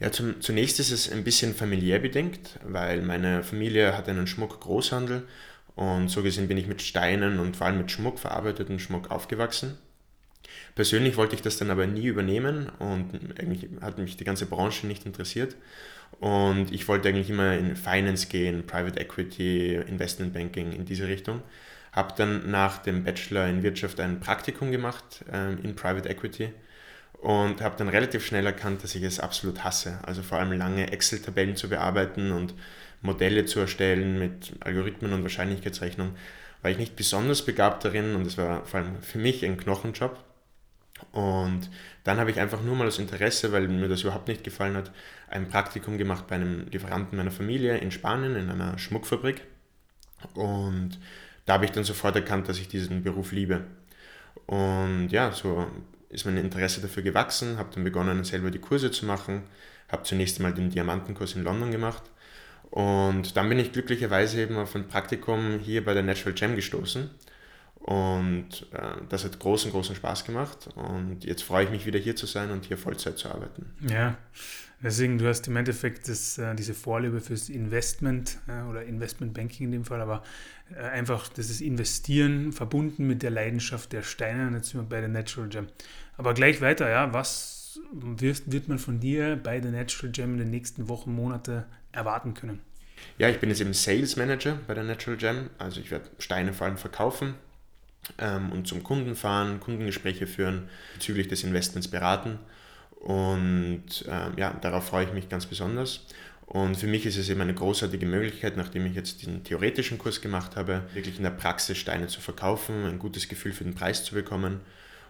Ja, 0.00 0.10
zum, 0.10 0.40
zunächst 0.40 0.80
ist 0.80 0.90
es 0.90 1.10
ein 1.10 1.24
bisschen 1.24 1.54
familiär 1.54 1.98
bedingt, 1.98 2.58
weil 2.64 3.02
meine 3.02 3.42
Familie 3.42 3.96
hat 3.96 4.08
einen 4.08 4.26
Schmuckgroßhandel 4.26 5.26
und 5.76 6.08
so 6.08 6.22
gesehen 6.22 6.48
bin 6.48 6.58
ich 6.58 6.66
mit 6.66 6.82
Steinen 6.82 7.38
und 7.38 7.56
vor 7.56 7.66
allem 7.66 7.78
mit 7.78 7.90
Schmuck, 7.90 8.18
verarbeiteten 8.18 8.78
Schmuck 8.78 9.10
aufgewachsen. 9.10 9.78
Persönlich 10.74 11.16
wollte 11.16 11.34
ich 11.34 11.42
das 11.42 11.56
dann 11.56 11.70
aber 11.70 11.86
nie 11.86 12.06
übernehmen 12.06 12.68
und 12.78 13.38
eigentlich 13.38 13.68
hat 13.80 13.98
mich 13.98 14.16
die 14.16 14.24
ganze 14.24 14.46
Branche 14.46 14.86
nicht 14.86 15.06
interessiert. 15.06 15.56
Und 16.20 16.72
ich 16.72 16.86
wollte 16.86 17.08
eigentlich 17.08 17.30
immer 17.30 17.56
in 17.56 17.76
Finance 17.76 18.28
gehen, 18.28 18.66
Private 18.66 19.00
Equity, 19.00 19.74
Investment 19.74 20.32
Banking 20.32 20.72
in 20.72 20.84
diese 20.84 21.08
Richtung. 21.08 21.42
Habe 21.92 22.14
dann 22.16 22.50
nach 22.50 22.78
dem 22.78 23.04
Bachelor 23.04 23.46
in 23.46 23.62
Wirtschaft 23.62 24.00
ein 24.00 24.20
Praktikum 24.20 24.70
gemacht 24.70 25.24
ähm, 25.32 25.58
in 25.62 25.76
Private 25.76 26.08
Equity 26.08 26.50
und 27.20 27.60
habe 27.60 27.76
dann 27.76 27.88
relativ 27.88 28.24
schnell 28.26 28.46
erkannt, 28.46 28.82
dass 28.82 28.94
ich 28.94 29.02
es 29.02 29.20
absolut 29.20 29.64
hasse. 29.64 29.98
Also 30.02 30.22
vor 30.22 30.38
allem 30.38 30.52
lange 30.52 30.90
Excel-Tabellen 30.92 31.56
zu 31.56 31.68
bearbeiten 31.68 32.32
und 32.32 32.54
Modelle 33.00 33.44
zu 33.44 33.60
erstellen 33.60 34.18
mit 34.18 34.54
Algorithmen 34.60 35.12
und 35.12 35.22
Wahrscheinlichkeitsrechnung, 35.22 36.14
war 36.62 36.70
ich 36.70 36.78
nicht 36.78 36.96
besonders 36.96 37.44
begabt 37.44 37.84
darin 37.84 38.14
und 38.14 38.26
es 38.26 38.38
war 38.38 38.64
vor 38.64 38.80
allem 38.80 39.02
für 39.02 39.18
mich 39.18 39.44
ein 39.44 39.58
Knochenjob. 39.58 40.18
Und 41.12 41.70
dann 42.04 42.18
habe 42.18 42.30
ich 42.30 42.40
einfach 42.40 42.62
nur 42.62 42.76
mal 42.76 42.86
aus 42.86 42.98
Interesse, 42.98 43.52
weil 43.52 43.68
mir 43.68 43.88
das 43.88 44.02
überhaupt 44.02 44.28
nicht 44.28 44.44
gefallen 44.44 44.76
hat, 44.76 44.90
ein 45.28 45.48
Praktikum 45.48 45.98
gemacht 45.98 46.26
bei 46.26 46.36
einem 46.36 46.66
Lieferanten 46.70 47.16
meiner 47.16 47.30
Familie 47.30 47.76
in 47.78 47.90
Spanien 47.90 48.36
in 48.36 48.50
einer 48.50 48.78
Schmuckfabrik. 48.78 49.42
Und 50.34 50.98
da 51.44 51.54
habe 51.54 51.66
ich 51.66 51.72
dann 51.72 51.84
sofort 51.84 52.16
erkannt, 52.16 52.48
dass 52.48 52.58
ich 52.58 52.68
diesen 52.68 53.02
Beruf 53.02 53.32
liebe. 53.32 53.64
Und 54.46 55.08
ja, 55.10 55.32
so 55.32 55.66
ist 56.14 56.24
mein 56.24 56.36
Interesse 56.36 56.80
dafür 56.80 57.02
gewachsen, 57.02 57.58
habe 57.58 57.70
dann 57.74 57.84
begonnen, 57.84 58.24
selber 58.24 58.50
die 58.50 58.58
Kurse 58.58 58.90
zu 58.90 59.04
machen, 59.04 59.42
habe 59.88 60.04
zunächst 60.04 60.38
einmal 60.38 60.54
den 60.54 60.70
Diamantenkurs 60.70 61.34
in 61.34 61.44
London 61.44 61.70
gemacht 61.70 62.02
und 62.70 63.36
dann 63.36 63.48
bin 63.48 63.58
ich 63.58 63.72
glücklicherweise 63.72 64.42
eben 64.42 64.56
auf 64.56 64.74
ein 64.74 64.88
Praktikum 64.88 65.58
hier 65.60 65.84
bei 65.84 65.94
der 65.94 66.02
Natural 66.02 66.34
Gem 66.34 66.56
gestoßen 66.56 67.10
und 67.84 68.66
äh, 68.72 68.78
das 69.10 69.24
hat 69.24 69.38
großen, 69.38 69.70
großen 69.70 69.94
Spaß 69.94 70.24
gemacht. 70.24 70.70
Und 70.74 71.22
jetzt 71.22 71.42
freue 71.42 71.64
ich 71.64 71.70
mich 71.70 71.84
wieder 71.84 71.98
hier 71.98 72.16
zu 72.16 72.24
sein 72.24 72.50
und 72.50 72.64
hier 72.64 72.78
Vollzeit 72.78 73.18
zu 73.18 73.28
arbeiten. 73.28 73.66
Ja, 73.90 74.16
deswegen, 74.82 75.18
du 75.18 75.28
hast 75.28 75.46
im 75.48 75.56
Endeffekt 75.56 76.08
das, 76.08 76.38
äh, 76.38 76.54
diese 76.54 76.72
Vorliebe 76.72 77.20
fürs 77.20 77.50
Investment 77.50 78.38
äh, 78.48 78.62
oder 78.70 78.84
Investmentbanking 78.84 79.66
in 79.66 79.72
dem 79.72 79.84
Fall, 79.84 80.00
aber 80.00 80.22
äh, 80.74 80.80
einfach 80.80 81.28
das 81.28 81.60
Investieren 81.60 82.52
verbunden 82.52 83.06
mit 83.06 83.22
der 83.22 83.30
Leidenschaft 83.30 83.92
der 83.92 84.02
Steine. 84.02 84.46
Und 84.46 84.54
jetzt 84.54 84.70
sind 84.70 84.80
wir 84.80 84.88
bei 84.88 85.00
der 85.00 85.10
Natural 85.10 85.50
Gem. 85.50 85.66
Aber 86.16 86.34
gleich 86.34 86.60
weiter, 86.60 86.88
ja, 86.88 87.12
was 87.12 87.80
wird, 87.92 88.50
wird 88.50 88.68
man 88.68 88.78
von 88.78 89.00
dir 89.00 89.36
bei 89.36 89.60
der 89.60 89.72
Natural 89.72 90.12
Gem 90.12 90.32
in 90.32 90.38
den 90.38 90.50
nächsten 90.50 90.88
Wochen, 90.88 91.14
Monate 91.14 91.66
erwarten 91.92 92.34
können? 92.34 92.60
Ja, 93.18 93.28
ich 93.28 93.38
bin 93.38 93.50
jetzt 93.50 93.60
eben 93.60 93.74
Sales 93.74 94.16
Manager 94.16 94.58
bei 94.66 94.74
der 94.74 94.84
Natural 94.84 95.16
Gem. 95.16 95.50
Also 95.58 95.80
ich 95.80 95.90
werde 95.90 96.08
Steine 96.18 96.52
vor 96.52 96.66
allem 96.66 96.78
verkaufen 96.78 97.34
ähm, 98.18 98.52
und 98.52 98.66
zum 98.66 98.82
Kunden 98.82 99.16
fahren, 99.16 99.60
Kundengespräche 99.60 100.26
führen, 100.26 100.68
bezüglich 100.94 101.28
des 101.28 101.44
Investments 101.44 101.88
beraten. 101.88 102.38
Und 103.00 104.06
äh, 104.08 104.40
ja, 104.40 104.54
darauf 104.60 104.86
freue 104.86 105.04
ich 105.04 105.12
mich 105.12 105.28
ganz 105.28 105.46
besonders. 105.46 106.06
Und 106.46 106.76
für 106.76 106.86
mich 106.86 107.06
ist 107.06 107.16
es 107.16 107.28
eben 107.28 107.40
eine 107.40 107.54
großartige 107.54 108.06
Möglichkeit, 108.06 108.56
nachdem 108.56 108.86
ich 108.86 108.94
jetzt 108.94 109.24
den 109.24 109.44
theoretischen 109.44 109.98
Kurs 109.98 110.20
gemacht 110.20 110.56
habe, 110.56 110.82
wirklich 110.92 111.16
in 111.16 111.22
der 111.22 111.30
Praxis 111.30 111.78
Steine 111.78 112.06
zu 112.06 112.20
verkaufen, 112.20 112.84
ein 112.84 112.98
gutes 112.98 113.28
Gefühl 113.28 113.52
für 113.52 113.64
den 113.64 113.74
Preis 113.74 114.04
zu 114.04 114.14
bekommen. 114.14 114.60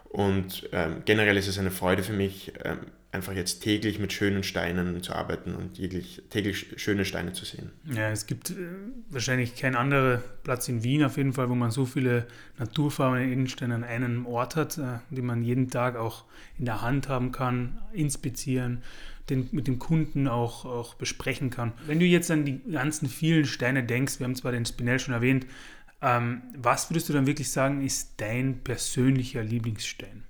Und 0.09 0.69
ähm, 0.71 1.01
generell 1.05 1.37
ist 1.37 1.47
es 1.47 1.59
eine 1.59 1.71
Freude 1.71 2.03
für 2.03 2.13
mich, 2.13 2.53
ähm, 2.63 2.79
einfach 3.15 3.33
jetzt 3.33 3.61
täglich 3.61 3.97
mit 3.97 4.13
schönen 4.13 4.43
Steinen 4.43 5.01
zu 5.01 5.13
arbeiten 5.13 5.55
und 5.55 5.75
täglich, 5.75 6.21
täglich 6.29 6.67
schöne 6.75 7.05
Steine 7.05 7.33
zu 7.33 7.45
sehen. 7.45 7.71
Ja, 7.85 8.09
es 8.09 8.27
gibt 8.27 8.51
äh, 8.51 8.55
wahrscheinlich 9.09 9.55
keinen 9.55 9.75
anderen 9.75 10.21
Platz 10.43 10.67
in 10.67 10.83
Wien 10.83 11.03
auf 11.03 11.17
jeden 11.17 11.33
Fall, 11.33 11.49
wo 11.49 11.55
man 11.55 11.71
so 11.71 11.85
viele 11.85 12.27
naturfarbene 12.59 13.25
Edelsteine 13.25 13.75
an 13.75 13.83
einem 13.83 14.25
Ort 14.25 14.55
hat, 14.55 14.77
äh, 14.77 14.99
die 15.09 15.21
man 15.21 15.43
jeden 15.43 15.69
Tag 15.69 15.95
auch 15.95 16.25
in 16.59 16.65
der 16.65 16.81
Hand 16.81 17.09
haben 17.09 17.31
kann, 17.31 17.79
inspizieren, 17.93 18.83
den, 19.29 19.49
mit 19.51 19.67
dem 19.67 19.79
Kunden 19.79 20.27
auch, 20.27 20.65
auch 20.65 20.93
besprechen 20.95 21.49
kann. 21.49 21.71
Wenn 21.87 21.99
du 21.99 22.05
jetzt 22.05 22.29
an 22.29 22.45
die 22.45 22.61
ganzen 22.71 23.07
vielen 23.07 23.45
Steine 23.45 23.83
denkst, 23.83 24.19
wir 24.19 24.25
haben 24.25 24.35
zwar 24.35 24.51
den 24.51 24.65
Spinell 24.65 24.99
schon 24.99 25.13
erwähnt, 25.13 25.47
ähm, 26.05 26.43
was 26.55 26.91
würdest 26.91 27.09
du 27.09 27.13
dann 27.13 27.25
wirklich 27.25 27.51
sagen, 27.51 27.83
ist 27.83 28.13
dein 28.17 28.59
persönlicher 28.63 29.43
Lieblingsstein? 29.43 30.23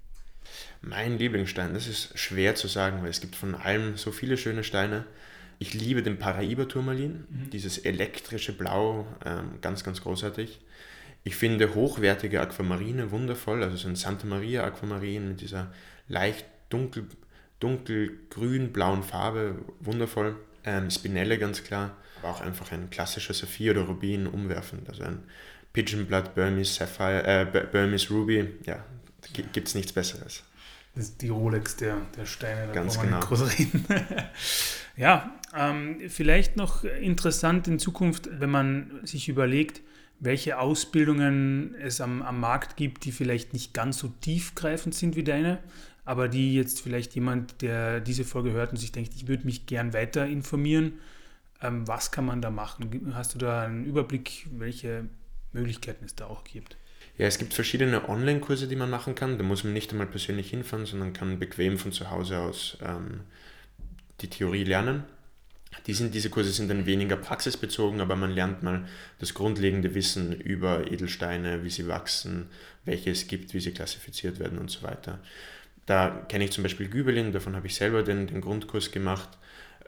Mein 0.81 1.17
Lieblingsstein, 1.17 1.73
das 1.73 1.87
ist 1.87 2.17
schwer 2.17 2.55
zu 2.55 2.67
sagen, 2.67 3.01
weil 3.01 3.09
es 3.09 3.19
gibt 3.19 3.35
von 3.35 3.55
allem 3.55 3.97
so 3.97 4.13
viele 4.13 4.37
schöne 4.37 4.63
Steine. 4.63 5.05
Ich 5.59 5.73
liebe 5.73 6.01
den 6.01 6.17
Paraiba-Turmalin, 6.17 7.25
mhm. 7.27 7.49
dieses 7.49 7.77
elektrische 7.77 8.53
Blau, 8.53 9.05
ähm, 9.25 9.59
ganz, 9.61 9.83
ganz 9.83 10.01
großartig. 10.01 10.61
Ich 11.25 11.35
finde 11.35 11.75
hochwertige 11.75 12.39
Aquamarine 12.39 13.11
wundervoll, 13.11 13.63
also 13.63 13.75
so 13.75 13.89
ein 13.89 13.95
Santa 13.95 14.27
Maria 14.27 14.63
Aquamarin 14.63 15.27
mit 15.29 15.41
dieser 15.41 15.73
leicht 16.07 16.45
dunkel, 16.69 17.07
dunkelgrün-blauen 17.59 19.03
Farbe, 19.03 19.55
wundervoll. 19.79 20.37
Ähm, 20.63 20.89
Spinelle 20.89 21.37
ganz 21.37 21.63
klar, 21.63 21.97
aber 22.19 22.29
auch 22.29 22.41
einfach 22.41 22.71
ein 22.71 22.89
klassischer 22.89 23.33
Saphir 23.33 23.71
oder 23.71 23.81
Rubin 23.81 24.27
umwerfend, 24.27 24.87
also 24.89 25.03
ein 25.03 25.23
Pigeon 25.75 26.05
Blood 26.05 26.33
Burmese 26.35 26.73
Sapphire, 26.73 27.23
äh, 27.25 27.67
Burmese 27.69 28.13
Ruby, 28.13 28.47
ja, 28.65 28.81
gibt 29.33 29.67
es 29.67 29.75
nichts 29.75 29.91
Besseres. 29.91 30.43
Das 30.95 31.09
ist 31.09 31.21
die 31.21 31.27
Rolex 31.27 31.75
der, 31.75 31.97
der 32.15 32.25
Steine, 32.25 32.67
da 32.67 32.73
Ganz 32.73 32.97
genau. 32.97 33.19
groß 33.19 33.59
reden. 33.59 33.85
ja, 34.95 35.37
ähm, 35.53 35.99
vielleicht 36.07 36.55
noch 36.55 36.85
interessant 36.85 37.67
in 37.67 37.77
Zukunft, 37.77 38.29
wenn 38.39 38.49
man 38.49 39.01
sich 39.03 39.27
überlegt, 39.27 39.81
welche 40.21 40.59
Ausbildungen 40.59 41.75
es 41.75 41.99
am, 41.99 42.21
am 42.21 42.39
Markt 42.39 42.77
gibt, 42.77 43.03
die 43.03 43.11
vielleicht 43.11 43.51
nicht 43.51 43.73
ganz 43.73 43.97
so 43.97 44.07
tiefgreifend 44.07 44.95
sind 44.95 45.17
wie 45.17 45.25
deine, 45.25 45.59
aber 46.05 46.29
die 46.29 46.55
jetzt 46.55 46.79
vielleicht 46.79 47.15
jemand, 47.15 47.61
der 47.61 47.99
diese 47.99 48.23
Folge 48.23 48.53
hört 48.53 48.71
und 48.71 48.77
sich 48.77 48.93
denkt, 48.93 49.11
ich 49.13 49.27
würde 49.27 49.45
mich 49.45 49.65
gern 49.65 49.91
weiter 49.91 50.25
informieren, 50.25 50.93
ähm, 51.61 51.85
was 51.85 52.13
kann 52.13 52.25
man 52.25 52.41
da 52.41 52.49
machen? 52.49 53.11
Hast 53.13 53.33
du 53.33 53.39
da 53.39 53.63
einen 53.63 53.83
Überblick, 53.83 54.47
welche 54.51 55.09
Möglichkeiten 55.55 56.05
es 56.05 56.15
da 56.15 56.27
auch 56.27 56.43
gibt? 56.43 56.77
Ja, 57.17 57.27
es 57.27 57.37
gibt 57.37 57.53
verschiedene 57.53 58.09
Online-Kurse, 58.09 58.67
die 58.67 58.75
man 58.75 58.89
machen 58.89 59.15
kann. 59.15 59.37
Da 59.37 59.43
muss 59.43 59.63
man 59.63 59.73
nicht 59.73 59.91
einmal 59.91 60.07
persönlich 60.07 60.49
hinfahren, 60.49 60.85
sondern 60.85 61.13
kann 61.13 61.39
bequem 61.39 61.77
von 61.77 61.91
zu 61.91 62.11
Hause 62.11 62.39
aus 62.39 62.77
ähm, 62.81 63.21
die 64.21 64.29
Theorie 64.29 64.65
lernen. 64.65 65.05
Die 65.87 65.93
sind, 65.93 66.13
diese 66.13 66.29
Kurse 66.29 66.51
sind 66.51 66.69
dann 66.69 66.85
weniger 66.85 67.17
praxisbezogen, 67.17 68.01
aber 68.01 68.15
man 68.15 68.31
lernt 68.31 68.63
mal 68.63 68.87
das 69.19 69.33
grundlegende 69.33 69.93
Wissen 69.93 70.33
über 70.33 70.91
Edelsteine, 70.91 71.63
wie 71.63 71.69
sie 71.69 71.87
wachsen, 71.87 72.47
welche 72.85 73.11
es 73.11 73.27
gibt, 73.27 73.53
wie 73.53 73.59
sie 73.59 73.71
klassifiziert 73.71 74.39
werden 74.39 74.57
und 74.57 74.71
so 74.71 74.83
weiter. 74.83 75.19
Da 75.85 76.25
kenne 76.29 76.45
ich 76.45 76.51
zum 76.51 76.63
Beispiel 76.63 76.87
Gübelin, 76.87 77.31
davon 77.31 77.55
habe 77.55 77.67
ich 77.67 77.75
selber 77.75 78.03
den, 78.03 78.27
den 78.27 78.41
Grundkurs 78.41 78.91
gemacht. 78.91 79.29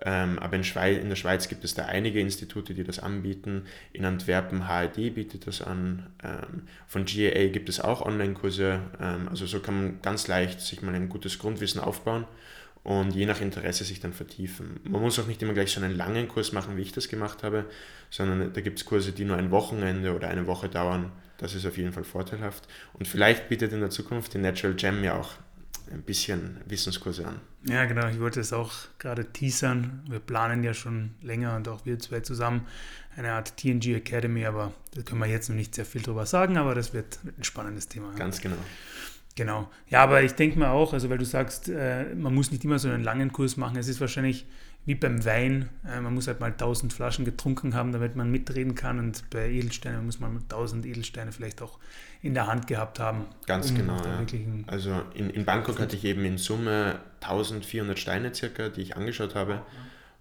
Ähm, 0.01 0.37
aber 0.37 0.55
in, 0.55 0.63
in, 0.63 1.09
der 1.09 1.15
Schweiz 1.15 1.47
gibt 1.47 1.63
es 1.63 1.73
da 1.73 1.85
einige 1.85 2.19
Institute, 2.19 2.73
die 2.73 2.83
das 2.83 2.99
anbieten. 2.99 3.63
In 3.93 4.05
Antwerpen 4.05 4.67
HRD 4.67 5.13
bietet 5.15 5.47
das 5.47 5.61
an. 5.61 6.07
Ähm, 6.23 6.63
von 6.87 7.05
GAA 7.05 7.47
gibt 7.47 7.67
es 7.67 7.79
auch 7.79 8.05
Online-Kurse. 8.05 8.79
Ähm, 9.01 9.27
also 9.27 9.47
so 9.47 9.59
kann 9.59 9.75
man 9.75 10.01
ganz 10.01 10.27
leicht 10.27 10.61
sich 10.61 10.81
mal 10.83 10.93
ein 10.93 11.09
gutes 11.09 11.39
Grundwissen 11.39 11.81
aufbauen 11.81 12.25
und 12.83 13.15
je 13.15 13.25
nach 13.25 13.41
Interesse 13.41 13.83
sich 13.83 13.99
dann 13.99 14.13
vertiefen. 14.13 14.79
Man 14.83 15.01
muss 15.01 15.19
auch 15.19 15.27
nicht 15.27 15.41
immer 15.41 15.53
gleich 15.53 15.71
so 15.71 15.81
einen 15.81 15.97
langen 15.97 16.27
Kurs 16.27 16.53
machen, 16.53 16.77
wie 16.77 16.83
ich 16.83 16.93
das 16.93 17.09
gemacht 17.09 17.43
habe, 17.43 17.65
sondern 18.11 18.53
da 18.53 18.61
gibt 18.61 18.79
es 18.79 18.85
Kurse, 18.85 19.11
die 19.11 19.25
nur 19.25 19.35
ein 19.35 19.51
Wochenende 19.51 20.15
oder 20.15 20.29
eine 20.29 20.47
Woche 20.47 20.69
dauern. 20.69 21.11
Das 21.37 21.53
ist 21.53 21.65
auf 21.65 21.77
jeden 21.77 21.91
Fall 21.91 22.03
vorteilhaft. 22.05 22.67
Und 22.93 23.07
vielleicht 23.07 23.49
bietet 23.49 23.73
in 23.73 23.79
der 23.81 23.89
Zukunft 23.89 24.33
die 24.35 24.37
Natural 24.37 24.75
Gem 24.75 25.03
ja 25.03 25.19
auch 25.19 25.33
ein 25.91 26.01
bisschen 26.01 26.57
Wissenskurse 26.65 27.27
an. 27.27 27.39
Ja, 27.67 27.85
genau. 27.85 28.07
Ich 28.07 28.19
wollte 28.19 28.39
es 28.39 28.53
auch 28.53 28.73
gerade 28.99 29.25
teasern. 29.31 30.03
Wir 30.09 30.19
planen 30.19 30.63
ja 30.63 30.73
schon 30.73 31.11
länger 31.21 31.55
und 31.55 31.67
auch 31.67 31.85
wir 31.85 31.99
zwei 31.99 32.21
zusammen 32.21 32.65
eine 33.15 33.33
Art 33.33 33.57
TNG 33.57 33.95
Academy, 33.95 34.45
aber 34.45 34.73
da 34.93 35.01
können 35.01 35.19
wir 35.19 35.27
jetzt 35.27 35.49
noch 35.49 35.55
nicht 35.55 35.73
sehr 35.73 35.85
viel 35.85 36.01
drüber 36.01 36.25
sagen, 36.25 36.57
aber 36.57 36.75
das 36.75 36.93
wird 36.93 37.19
ein 37.25 37.43
spannendes 37.43 37.87
Thema. 37.87 38.13
Ganz 38.15 38.39
genau. 38.41 38.57
Genau. 39.35 39.69
Ja, 39.89 40.03
aber 40.03 40.23
ich 40.23 40.33
denke 40.33 40.57
mir 40.57 40.69
auch, 40.69 40.93
also 40.93 41.09
weil 41.09 41.17
du 41.17 41.25
sagst, 41.25 41.69
äh, 41.69 42.15
man 42.15 42.33
muss 42.33 42.51
nicht 42.51 42.63
immer 42.63 42.79
so 42.79 42.89
einen 42.89 43.03
langen 43.03 43.31
Kurs 43.31 43.57
machen. 43.57 43.77
Es 43.77 43.87
ist 43.87 44.01
wahrscheinlich 44.01 44.47
wie 44.87 44.95
beim 44.95 45.25
Wein. 45.25 45.67
Äh, 45.85 45.99
man 45.99 46.13
muss 46.13 46.27
halt 46.27 46.39
mal 46.39 46.51
1000 46.51 46.93
Flaschen 46.93 47.25
getrunken 47.25 47.75
haben, 47.75 47.91
damit 47.91 48.15
man 48.15 48.31
mitreden 48.31 48.73
kann. 48.73 48.99
Und 48.99 49.29
bei 49.29 49.49
Edelsteinen 49.49 50.05
muss 50.05 50.21
man 50.21 50.37
1000 50.37 50.85
Edelsteine 50.85 51.33
vielleicht 51.33 51.61
auch 51.61 51.77
in 52.21 52.33
der 52.33 52.47
Hand 52.47 52.67
gehabt 52.67 52.97
haben. 52.97 53.25
Ganz 53.45 53.69
um 53.69 53.75
genau. 53.75 53.97
Ja. 53.97 54.25
Also 54.67 55.01
in, 55.13 55.29
in 55.29 55.43
Bangkok 55.43 55.79
hatte 55.81 55.97
ich 55.97 56.05
eben 56.05 56.23
in 56.23 56.37
Summe 56.37 56.99
1400 57.19 57.99
Steine 57.99 58.33
circa, 58.33 58.69
die 58.69 58.81
ich 58.81 58.95
angeschaut 58.95 59.35
habe. 59.35 59.61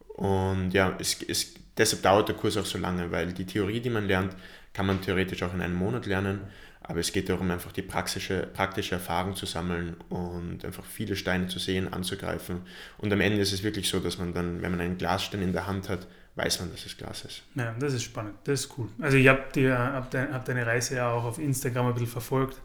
Und 0.09 0.73
ja, 0.73 0.97
es, 0.99 1.23
es, 1.23 1.55
deshalb 1.79 2.03
dauert 2.03 2.29
der 2.29 2.35
Kurs 2.35 2.57
auch 2.57 2.67
so 2.67 2.79
lange, 2.79 3.13
weil 3.13 3.33
die 3.33 3.47
Theorie, 3.47 3.81
die 3.81 3.91
man 3.91 4.09
lernt, 4.09 4.35
kann 4.73 4.87
man 4.87 5.01
theoretisch 5.01 5.45
auch 5.45 5.55
in 5.55 5.61
einem 5.61 5.77
Monat 5.77 6.07
lernen. 6.07 6.41
Aber 6.89 7.01
es 7.01 7.13
geht 7.13 7.29
darum, 7.29 7.51
einfach 7.51 7.73
die 7.73 7.83
praktische, 7.83 8.49
praktische 8.53 8.95
Erfahrung 8.95 9.35
zu 9.35 9.47
sammeln 9.47 9.97
und 10.09 10.65
einfach 10.65 10.85
viele 10.85 11.17
Steine 11.17 11.49
zu 11.49 11.59
sehen, 11.59 11.93
anzugreifen. 11.93 12.63
Und 12.99 13.13
am 13.13 13.21
Ende 13.21 13.41
ist 13.41 13.53
es 13.53 13.63
wirklich 13.63 13.89
so, 13.89 14.01
dass 14.01 14.19
man 14.19 14.33
dann, 14.33 14.63
wenn 14.63 14.71
man 14.71 14.81
einen 14.81 14.99
Glasstein 14.99 15.43
in 15.43 15.53
der 15.53 15.67
Hand 15.67 15.89
hat, 15.89 16.07
weiß 16.37 16.61
man, 16.61 16.71
dass 16.71 16.87
es 16.87 16.97
Glas 16.97 17.25
ist. 17.25 17.43
Ja, 17.55 17.75
das 17.79 17.95
ist 17.95 18.05
spannend, 18.05 18.35
das 18.45 18.61
ist 18.61 18.79
cool. 18.79 18.89
Also 19.01 19.17
ich 19.17 19.27
habe 19.27 19.41
hab 19.73 20.11
deine, 20.11 20.33
hab 20.33 20.45
deine 20.45 20.67
Reise 20.67 20.97
ja 20.97 21.11
auch 21.11 21.25
auf 21.25 21.39
Instagram 21.39 21.87
ein 21.87 21.93
bisschen 21.95 22.09
verfolgt. 22.09 22.61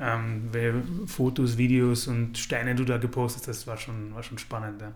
Ähm, 0.00 0.50
Fotos, 1.06 1.56
Videos 1.56 2.06
und 2.06 2.36
Steine 2.36 2.74
du 2.74 2.84
da 2.84 2.98
gepostet 2.98 3.48
hast, 3.48 3.66
war 3.66 3.78
schon, 3.78 4.14
war 4.14 4.22
schon 4.22 4.38
spannend. 4.38 4.82
Ja. 4.82 4.92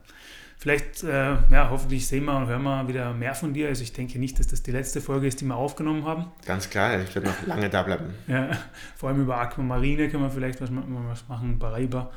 Vielleicht, 0.61 1.05
äh, 1.05 1.37
ja, 1.51 1.71
hoffentlich 1.71 2.07
sehen 2.07 2.27
wir 2.27 2.37
und 2.37 2.47
hören 2.47 2.63
wir 2.63 2.87
wieder 2.87 3.15
mehr 3.15 3.35
von 3.35 3.55
dir. 3.55 3.69
Also 3.69 3.83
ich 3.83 3.95
denke 3.95 4.19
nicht, 4.19 4.39
dass 4.39 4.47
das 4.47 4.63
die 4.63 4.73
letzte 4.73 5.01
Folge 5.01 5.27
ist, 5.27 5.41
die 5.41 5.47
wir 5.47 5.57
aufgenommen 5.57 6.05
haben. 6.05 6.27
Ganz 6.45 6.69
klar, 6.69 7.01
ich 7.01 7.15
werde 7.15 7.29
noch 7.29 7.47
lange 7.47 7.71
da 7.71 7.83
bleiben. 7.83 8.13
Ja, 8.27 8.51
vor 8.95 9.09
allem 9.09 9.23
über 9.23 9.39
Aquamarine 9.39 10.11
können 10.11 10.23
wir 10.23 10.31
vielleicht 10.31 10.61
was, 10.61 10.69
was 10.71 11.29
machen, 11.29 11.59
Paraiba. 11.59 12.11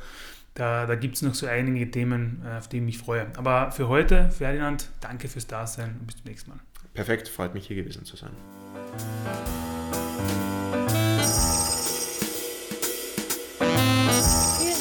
Da, 0.52 0.84
da 0.84 0.94
gibt 0.94 1.16
es 1.16 1.22
noch 1.22 1.34
so 1.34 1.46
einige 1.46 1.90
Themen, 1.90 2.42
äh, 2.44 2.58
auf 2.58 2.68
die 2.68 2.76
ich 2.76 2.82
mich 2.82 2.98
freue. 2.98 3.28
Aber 3.38 3.72
für 3.72 3.88
heute, 3.88 4.30
Ferdinand, 4.30 4.90
danke 5.00 5.28
fürs 5.28 5.46
Dasein 5.46 5.96
und 5.98 6.06
bis 6.06 6.16
zum 6.16 6.26
nächsten 6.26 6.50
Mal. 6.50 6.60
Perfekt, 6.92 7.28
freut 7.28 7.54
mich 7.54 7.66
hier 7.66 7.76
gewesen 7.76 8.04
zu 8.04 8.16
sein. 8.16 8.30